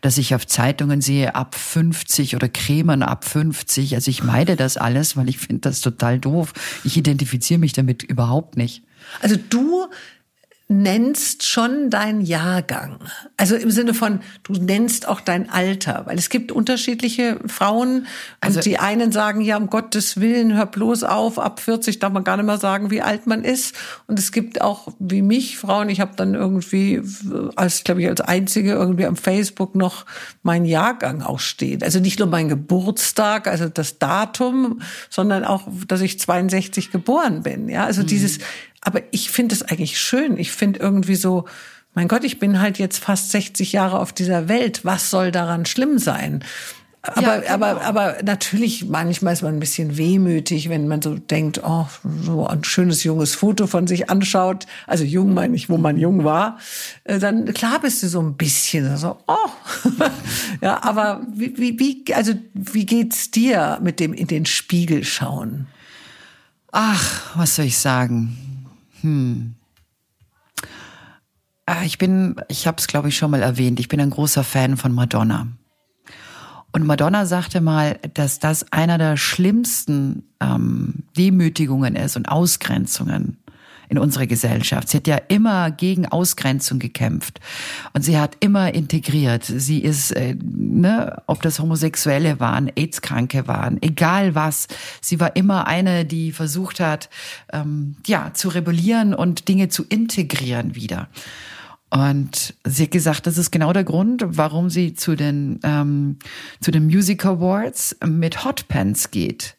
[0.00, 3.94] dass ich auf Zeitungen sehe, ab 50 oder Cremen ab 50.
[3.94, 6.52] Also ich meide das alles, weil ich finde das total doof.
[6.84, 8.82] Ich identifiziere mich damit überhaupt nicht.
[9.20, 9.86] Also du
[10.68, 12.98] nennst schon dein Jahrgang.
[13.36, 18.08] Also im Sinne von, du nennst auch dein Alter, weil es gibt unterschiedliche Frauen
[18.40, 22.12] also, und die einen sagen, ja, um Gottes Willen, hör bloß auf, ab 40 darf
[22.12, 23.76] man gar nicht mehr sagen, wie alt man ist.
[24.08, 27.00] Und es gibt auch, wie mich, Frauen, ich habe dann irgendwie,
[27.54, 30.04] als glaube ich, als Einzige irgendwie am Facebook noch
[30.42, 31.84] mein Jahrgang auch steht.
[31.84, 34.80] Also nicht nur mein Geburtstag, also das Datum,
[35.10, 37.68] sondern auch, dass ich 62 geboren bin.
[37.68, 38.06] Ja, also mhm.
[38.08, 38.40] dieses
[38.86, 40.38] aber ich finde es eigentlich schön.
[40.38, 41.44] Ich finde irgendwie so,
[41.94, 44.84] mein Gott, ich bin halt jetzt fast 60 Jahre auf dieser Welt.
[44.84, 46.44] Was soll daran schlimm sein?
[47.02, 47.52] Aber, ja, genau.
[47.52, 51.86] aber, aber natürlich, manchmal ist man ein bisschen wehmütig, wenn man so denkt, oh,
[52.22, 54.66] so ein schönes junges Foto von sich anschaut.
[54.86, 56.58] Also jung meine ich, wo man jung war.
[57.02, 59.90] Äh, dann, klar bist du so ein bisschen so, oh.
[60.60, 65.66] ja, aber wie, wie, wie, also, wie geht's dir mit dem in den Spiegel schauen?
[66.70, 68.45] Ach, was soll ich sagen?
[69.06, 69.54] Hm.
[71.64, 74.42] Ah, ich bin, ich habe es glaube ich schon mal erwähnt, ich bin ein großer
[74.42, 75.46] Fan von Madonna.
[76.72, 83.38] Und Madonna sagte mal, dass das einer der schlimmsten ähm, Demütigungen ist und Ausgrenzungen
[83.88, 84.88] in unserer Gesellschaft.
[84.88, 87.40] Sie hat ja immer gegen Ausgrenzung gekämpft
[87.92, 89.44] und sie hat immer integriert.
[89.44, 94.68] Sie ist, äh, ne, ob das Homosexuelle waren, AIDS-Kranke waren, egal was,
[95.00, 97.08] sie war immer eine, die versucht hat,
[97.52, 101.08] ähm, ja, zu rebellieren und Dinge zu integrieren wieder.
[101.88, 106.18] Und sie hat gesagt, das ist genau der Grund, warum sie zu den, ähm,
[106.60, 109.55] zu den Music Awards mit Hot Pants geht.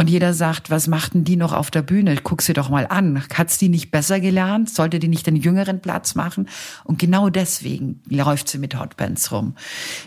[0.00, 2.16] Und jeder sagt, was machten die noch auf der Bühne?
[2.22, 3.20] Guck sie doch mal an.
[3.34, 4.70] Hat's die nicht besser gelernt?
[4.70, 6.48] Sollte die nicht den jüngeren Platz machen?
[6.84, 9.56] Und genau deswegen läuft sie mit Hotpants rum.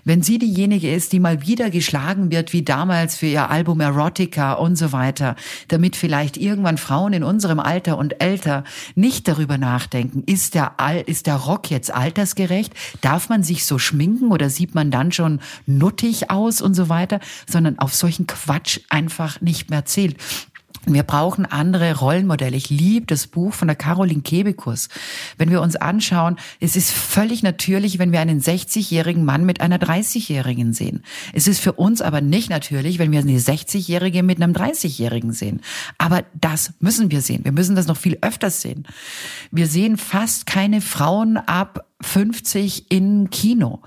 [0.05, 4.53] Wenn sie diejenige ist, die mal wieder geschlagen wird, wie damals für ihr Album Erotica
[4.53, 5.35] und so weiter,
[5.68, 8.63] damit vielleicht irgendwann Frauen in unserem Alter und älter
[8.95, 10.72] nicht darüber nachdenken, ist der,
[11.05, 12.73] ist der Rock jetzt altersgerecht?
[13.01, 17.19] Darf man sich so schminken oder sieht man dann schon nuttig aus und so weiter?
[17.45, 20.15] Sondern auf solchen Quatsch einfach nicht mehr erzählt.
[20.87, 22.57] Wir brauchen andere Rollenmodelle.
[22.57, 24.89] Ich liebe das Buch von der Caroline Kebekus.
[25.37, 29.77] Wenn wir uns anschauen, es ist völlig natürlich, wenn wir einen 60-jährigen Mann mit einer
[29.77, 31.03] 30-jährigen sehen.
[31.33, 35.61] Es ist für uns aber nicht natürlich, wenn wir eine 60-jährige mit einem 30-jährigen sehen.
[35.99, 37.45] Aber das müssen wir sehen.
[37.45, 38.87] Wir müssen das noch viel öfters sehen.
[39.51, 43.82] Wir sehen fast keine Frauen ab 50 im Kino.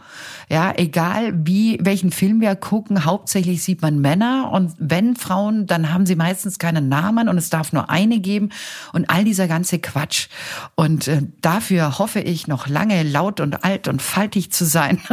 [0.49, 5.93] Ja, egal wie, welchen Film wir gucken, hauptsächlich sieht man Männer und wenn Frauen, dann
[5.93, 8.51] haben sie meistens keinen Namen und es darf nur eine geben
[8.93, 10.29] und all dieser ganze Quatsch.
[10.75, 15.01] Und äh, dafür hoffe ich noch lange laut und alt und faltig zu sein.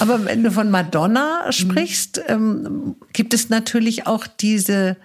[0.00, 4.96] Aber wenn du von Madonna sprichst, ähm, gibt es natürlich auch diese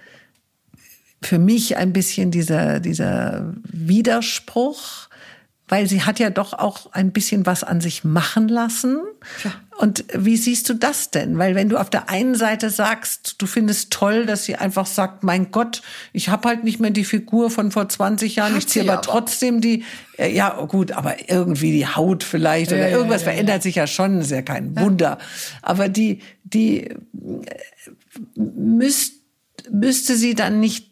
[1.23, 5.07] für mich ein bisschen dieser, dieser Widerspruch,
[5.71, 8.97] weil sie hat ja doch auch ein bisschen was an sich machen lassen.
[9.45, 9.53] Ja.
[9.77, 11.37] Und wie siehst du das denn?
[11.37, 15.23] Weil wenn du auf der einen Seite sagst, du findest toll, dass sie einfach sagt,
[15.23, 15.81] mein Gott,
[16.11, 18.93] ich habe halt nicht mehr die Figur von vor 20 Jahren, hat ich ziehe aber,
[18.95, 19.85] aber trotzdem die,
[20.17, 23.87] äh, ja gut, aber irgendwie die Haut vielleicht oder ja, irgendwas ja, verändert sich ja
[23.87, 25.19] schon, ist ja kein Wunder.
[25.61, 26.97] Aber die, die äh,
[28.35, 29.13] müsst,
[29.71, 30.90] müsste sie dann nicht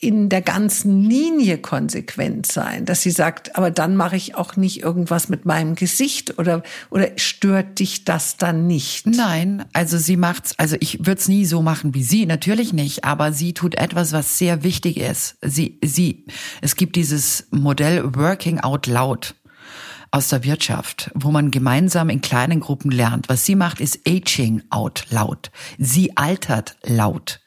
[0.00, 4.82] in der ganzen Linie konsequent sein, dass sie sagt, aber dann mache ich auch nicht
[4.82, 9.06] irgendwas mit meinem Gesicht oder oder stört dich das dann nicht?
[9.06, 13.04] Nein, also sie macht's, also ich würde es nie so machen wie sie, natürlich nicht,
[13.04, 15.36] aber sie tut etwas, was sehr wichtig ist.
[15.40, 16.26] Sie sie
[16.60, 19.34] es gibt dieses Modell Working Out Loud
[20.10, 23.28] aus der Wirtschaft, wo man gemeinsam in kleinen Gruppen lernt.
[23.28, 25.50] Was sie macht, ist Aging out loud.
[25.78, 27.40] Sie altert laut.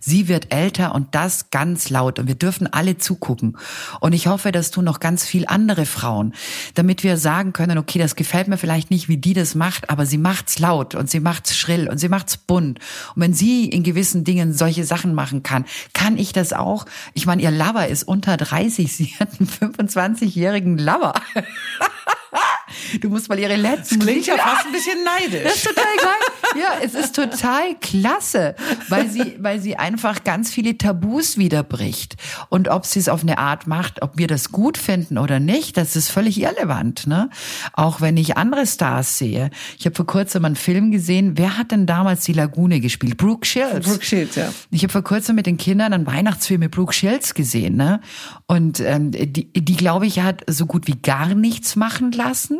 [0.00, 3.56] Sie wird älter und das ganz laut und wir dürfen alle zugucken.
[4.00, 6.34] Und ich hoffe, dass tun noch ganz viel andere Frauen,
[6.74, 10.06] damit wir sagen können, okay, das gefällt mir vielleicht nicht, wie die das macht, aber
[10.06, 12.78] sie macht's laut und sie macht's schrill und sie macht's bunt.
[13.14, 16.86] Und wenn sie in gewissen Dingen solche Sachen machen kann, kann ich das auch.
[17.14, 21.14] Ich meine, ihr Lover ist unter 30, sie hat einen 25-jährigen Lover.
[23.00, 23.98] Du musst mal ihre letzten.
[23.98, 25.42] Das klingt ja fast ein bisschen neidisch.
[25.44, 26.60] Das ist total geil.
[26.60, 28.54] Ja, es ist total klasse,
[28.88, 32.16] weil sie, weil sie einfach ganz viele Tabus wiederbricht.
[32.48, 35.76] Und ob sie es auf eine Art macht, ob wir das gut finden oder nicht,
[35.76, 37.06] das ist völlig irrelevant.
[37.06, 37.30] Ne?
[37.72, 39.50] Auch wenn ich andere Stars sehe.
[39.78, 41.36] Ich habe vor kurzem einen Film gesehen.
[41.36, 43.16] Wer hat denn damals die Lagune gespielt?
[43.16, 43.88] Brooke Shields.
[43.88, 44.52] Brooke Shields, ja.
[44.70, 47.76] Ich habe vor kurzem mit den Kindern einen Weihnachtsfilm mit Brooke Shields gesehen.
[47.76, 48.00] Ne?
[48.46, 52.55] Und ähm, die, die glaube ich, hat so gut wie gar nichts machen lassen.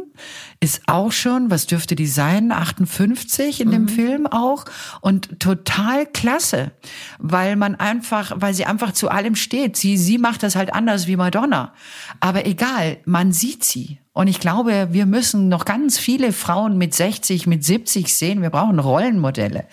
[0.60, 2.52] Ist auch schon, was dürfte die sein?
[2.52, 3.72] 58 in mhm.
[3.72, 4.64] dem Film auch.
[5.00, 6.72] Und total klasse,
[7.18, 9.76] weil man einfach, weil sie einfach zu allem steht.
[9.76, 11.72] Sie, sie macht das halt anders wie Madonna.
[12.20, 13.98] Aber egal, man sieht sie.
[14.12, 18.40] Und ich glaube, wir müssen noch ganz viele Frauen mit 60, mit 70 sehen.
[18.40, 19.66] Wir brauchen Rollenmodelle.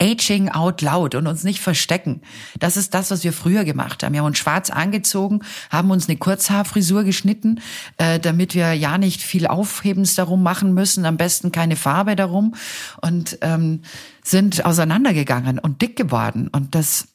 [0.00, 2.22] Aging out loud und uns nicht verstecken.
[2.58, 4.12] Das ist das, was wir früher gemacht haben.
[4.12, 5.40] Wir haben uns schwarz angezogen,
[5.70, 7.60] haben uns eine Kurzhaarfrisur geschnitten,
[7.96, 12.54] äh, damit wir ja nicht viel Aufhebens darum machen müssen, am besten keine Farbe darum
[13.00, 13.82] und ähm,
[14.22, 16.48] sind auseinandergegangen und dick geworden.
[16.48, 17.08] Und das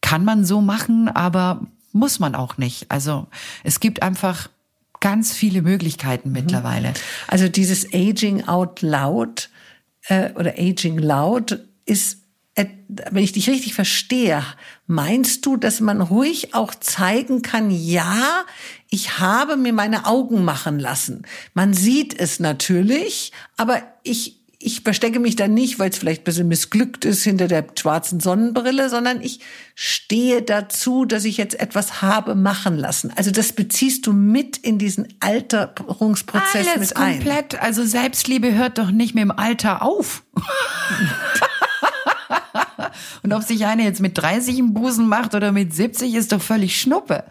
[0.00, 2.90] kann man so machen, aber muss man auch nicht.
[2.90, 3.26] Also
[3.64, 4.48] es gibt einfach
[5.00, 6.34] ganz viele Möglichkeiten mhm.
[6.34, 6.94] mittlerweile.
[7.28, 9.50] Also dieses Aging out loud
[10.08, 12.18] äh, oder Aging loud ist,
[12.88, 14.42] wenn ich dich richtig verstehe,
[14.86, 18.44] meinst du, dass man ruhig auch zeigen kann, ja,
[18.88, 21.26] ich habe mir meine Augen machen lassen.
[21.52, 26.24] Man sieht es natürlich, aber ich ich verstecke mich da nicht, weil es vielleicht ein
[26.24, 29.40] bisschen missglückt ist hinter der schwarzen Sonnenbrille, sondern ich
[29.74, 33.12] stehe dazu, dass ich jetzt etwas habe machen lassen.
[33.14, 37.12] Also das beziehst du mit in diesen Alterungsprozess Alles mit ein.
[37.16, 37.62] komplett.
[37.62, 40.24] Also Selbstliebe hört doch nicht mit dem Alter auf.
[43.26, 46.40] Und ob sich eine jetzt mit 30 im Busen macht oder mit 70, ist doch
[46.40, 47.24] völlig Schnuppe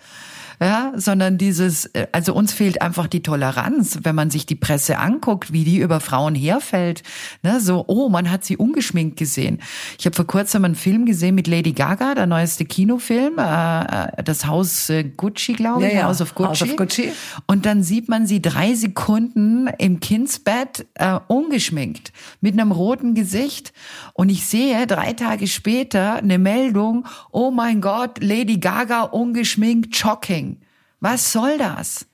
[0.60, 4.98] ja, sondern dieses, äh, also uns fehlt einfach die Toleranz, wenn man sich die Presse
[5.00, 7.04] anguckt, wie die über Frauen herfällt,
[7.44, 9.60] ne, so, oh, man hat sie ungeschminkt gesehen.
[10.00, 14.24] Ich habe vor kurzem einen Film gesehen mit Lady Gaga, der neueste Kinofilm, äh, äh
[14.24, 16.08] das Haus äh, Gucci, glaube ich, ja, ja.
[16.08, 16.50] House of Gucci.
[16.50, 17.12] House of Gucci.
[17.48, 22.12] Und dann sieht man sie drei Sekunden im Kindsbett äh, ungeschminkt,
[22.42, 23.74] mit einem roten Gesicht.
[24.14, 30.45] Und ich sehe drei Tage später eine Meldung, oh mein Gott, Lady Gaga ungeschminkt, shocking.
[31.00, 32.06] Was soll das?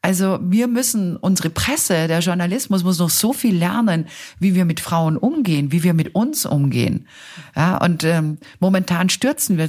[0.00, 4.06] Also wir müssen, unsere Presse, der Journalismus muss noch so viel lernen,
[4.38, 7.08] wie wir mit Frauen umgehen, wie wir mit uns umgehen.
[7.56, 9.68] Ja, und ähm, momentan stürzen wir,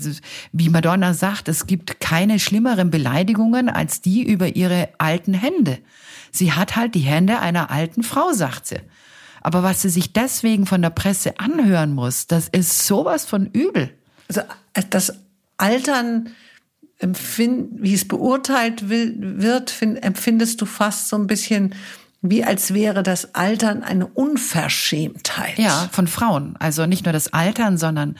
[0.52, 5.80] wie Madonna sagt, es gibt keine schlimmeren Beleidigungen als die über ihre alten Hände.
[6.31, 8.80] Sie hat halt die Hände einer alten Frau, sagt sie.
[9.41, 13.90] Aber was sie sich deswegen von der Presse anhören muss, das ist sowas von übel.
[14.27, 14.41] Also
[14.91, 15.15] das
[15.57, 16.30] Altern
[17.00, 21.74] empfind, wie es beurteilt wird, find, empfindest du fast so ein bisschen
[22.22, 25.58] wie als wäre das Altern eine Unverschämtheit.
[25.58, 26.56] Ja, von Frauen.
[26.60, 28.16] Also nicht nur das Altern, sondern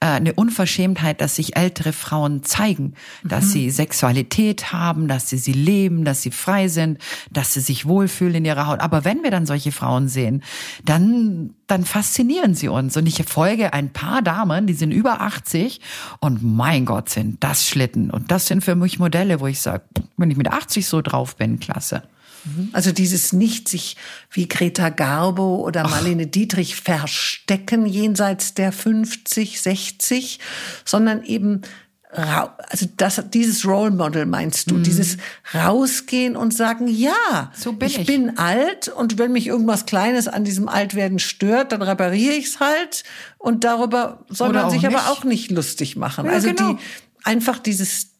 [0.00, 2.94] äh, eine Unverschämtheit, dass sich ältere Frauen zeigen,
[3.24, 3.50] dass mhm.
[3.50, 6.98] sie Sexualität haben, dass sie sie leben, dass sie frei sind,
[7.30, 8.80] dass sie sich wohlfühlen in ihrer Haut.
[8.80, 10.42] Aber wenn wir dann solche Frauen sehen,
[10.84, 12.96] dann dann faszinieren sie uns.
[12.96, 15.80] Und ich folge ein paar Damen, die sind über 80
[16.18, 18.10] und mein Gott, sind das Schlitten.
[18.10, 19.84] Und das sind für mich Modelle, wo ich sage,
[20.16, 22.02] wenn ich mit 80 so drauf bin, klasse.
[22.44, 22.70] Mhm.
[22.72, 23.96] Also dieses nicht sich
[24.30, 26.30] wie Greta Garbo oder Marlene Ach.
[26.30, 30.40] Dietrich verstecken jenseits der 50, 60,
[30.84, 31.62] sondern eben
[32.10, 34.82] also das, dieses Role Model meinst du, mhm.
[34.82, 35.18] dieses
[35.54, 40.26] rausgehen und sagen, ja, so bin ich, ich, bin alt und wenn mich irgendwas Kleines
[40.26, 43.04] an diesem Altwerden stört, dann repariere ich es halt
[43.36, 44.96] und darüber soll Oder man sich nicht.
[44.96, 46.24] aber auch nicht lustig machen.
[46.24, 46.72] Ja, also genau.
[46.74, 46.78] die
[47.24, 48.12] einfach dieses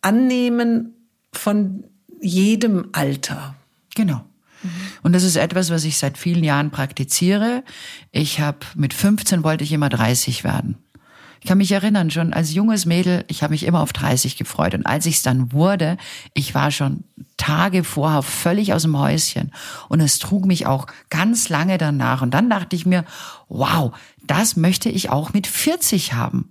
[0.00, 1.84] Annehmen von
[2.22, 3.54] jedem Alter.
[3.94, 4.24] Genau.
[5.02, 7.64] Und das ist etwas, was ich seit vielen Jahren praktiziere.
[8.12, 10.76] Ich habe mit 15 wollte ich immer 30 werden.
[11.42, 14.74] Ich kann mich erinnern, schon als junges Mädel, ich habe mich immer auf 30 gefreut.
[14.74, 15.96] Und als ich es dann wurde,
[16.34, 17.02] ich war schon
[17.36, 19.50] Tage vorher völlig aus dem Häuschen.
[19.88, 22.22] Und es trug mich auch ganz lange danach.
[22.22, 23.04] Und dann dachte ich mir,
[23.48, 23.90] wow,
[24.24, 26.48] das möchte ich auch mit 40 haben.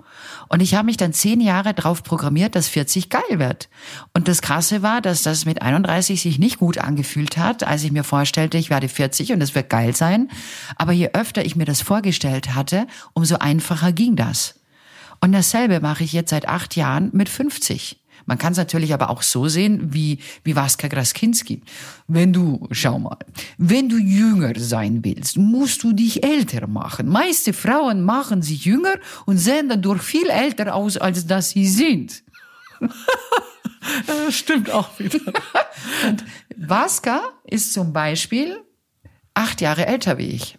[0.50, 3.70] Und ich habe mich dann zehn Jahre drauf programmiert, dass 40 geil wird.
[4.14, 7.94] Und das Krasse war, dass das mit 31 sich nicht gut angefühlt hat, als ich
[7.94, 10.30] mir vorstellte, ich werde 40 und es wird geil sein.
[10.76, 14.56] Aber je öfter ich mir das vorgestellt hatte, umso einfacher ging das.
[15.22, 18.02] Und dasselbe mache ich jetzt seit acht Jahren mit 50.
[18.26, 21.62] Man kann es natürlich aber auch so sehen, wie, wie Vaska Graskinski.
[22.08, 23.18] Wenn du, schau mal,
[23.58, 27.08] wenn du jünger sein willst, musst du dich älter machen.
[27.08, 28.96] Meiste Frauen machen sich jünger
[29.26, 32.24] und sehen dadurch viel älter aus, als dass sie sind.
[34.06, 35.20] Das stimmt auch wieder.
[36.08, 36.24] Und
[36.56, 38.60] Vaska ist zum Beispiel
[39.34, 40.58] acht Jahre älter wie ich.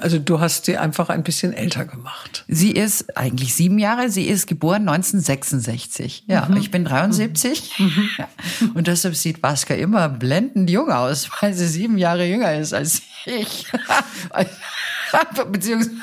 [0.00, 2.44] Also du hast sie einfach ein bisschen älter gemacht.
[2.48, 6.24] Sie ist eigentlich sieben Jahre, sie ist geboren 1966.
[6.26, 6.56] Ja, mhm.
[6.56, 7.78] ich bin 73.
[7.78, 8.08] Mhm.
[8.74, 13.02] Und deshalb sieht Vaska immer blendend jung aus, weil sie sieben Jahre jünger ist als
[13.26, 13.66] ich.
[15.52, 15.96] Beziehungsweise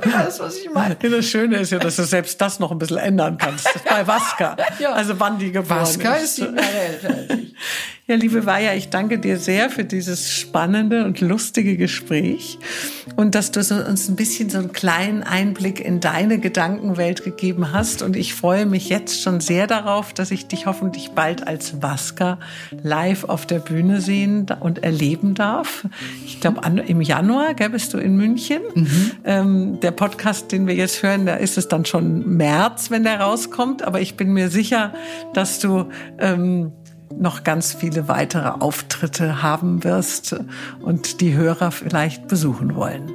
[0.00, 0.96] das, was ich meine.
[0.96, 3.68] Das Schöne ist ja, dass du selbst das noch ein bisschen ändern kannst.
[3.88, 4.56] Bei Vaska.
[4.78, 4.92] Ja.
[4.92, 6.24] Also wann die geboren Vaska ist.
[6.24, 7.54] ist sieben Jahre älter als ich.
[8.08, 12.56] Ja, liebe Vaja, ich danke dir sehr für dieses spannende und lustige Gespräch
[13.16, 18.02] und dass du uns ein bisschen so einen kleinen Einblick in deine Gedankenwelt gegeben hast.
[18.02, 22.38] Und ich freue mich jetzt schon sehr darauf, dass ich dich hoffentlich bald als Vaska
[22.80, 25.84] live auf der Bühne sehen und erleben darf.
[26.24, 28.60] Ich glaube, im Januar gell, bist du in München.
[28.72, 29.10] Mhm.
[29.24, 33.18] Ähm, der Podcast, den wir jetzt hören, da ist es dann schon März, wenn der
[33.18, 33.82] rauskommt.
[33.82, 34.94] Aber ich bin mir sicher,
[35.34, 35.88] dass du
[36.20, 36.70] ähm,
[37.18, 40.36] noch ganz viele weitere Auftritte haben wirst
[40.80, 43.12] und die Hörer vielleicht besuchen wollen.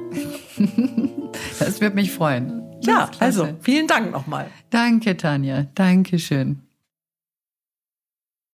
[1.58, 2.62] Das wird mich freuen.
[2.82, 4.48] Ja, also vielen Dank nochmal.
[4.70, 5.66] Danke, Tanja.
[5.74, 6.60] Dankeschön.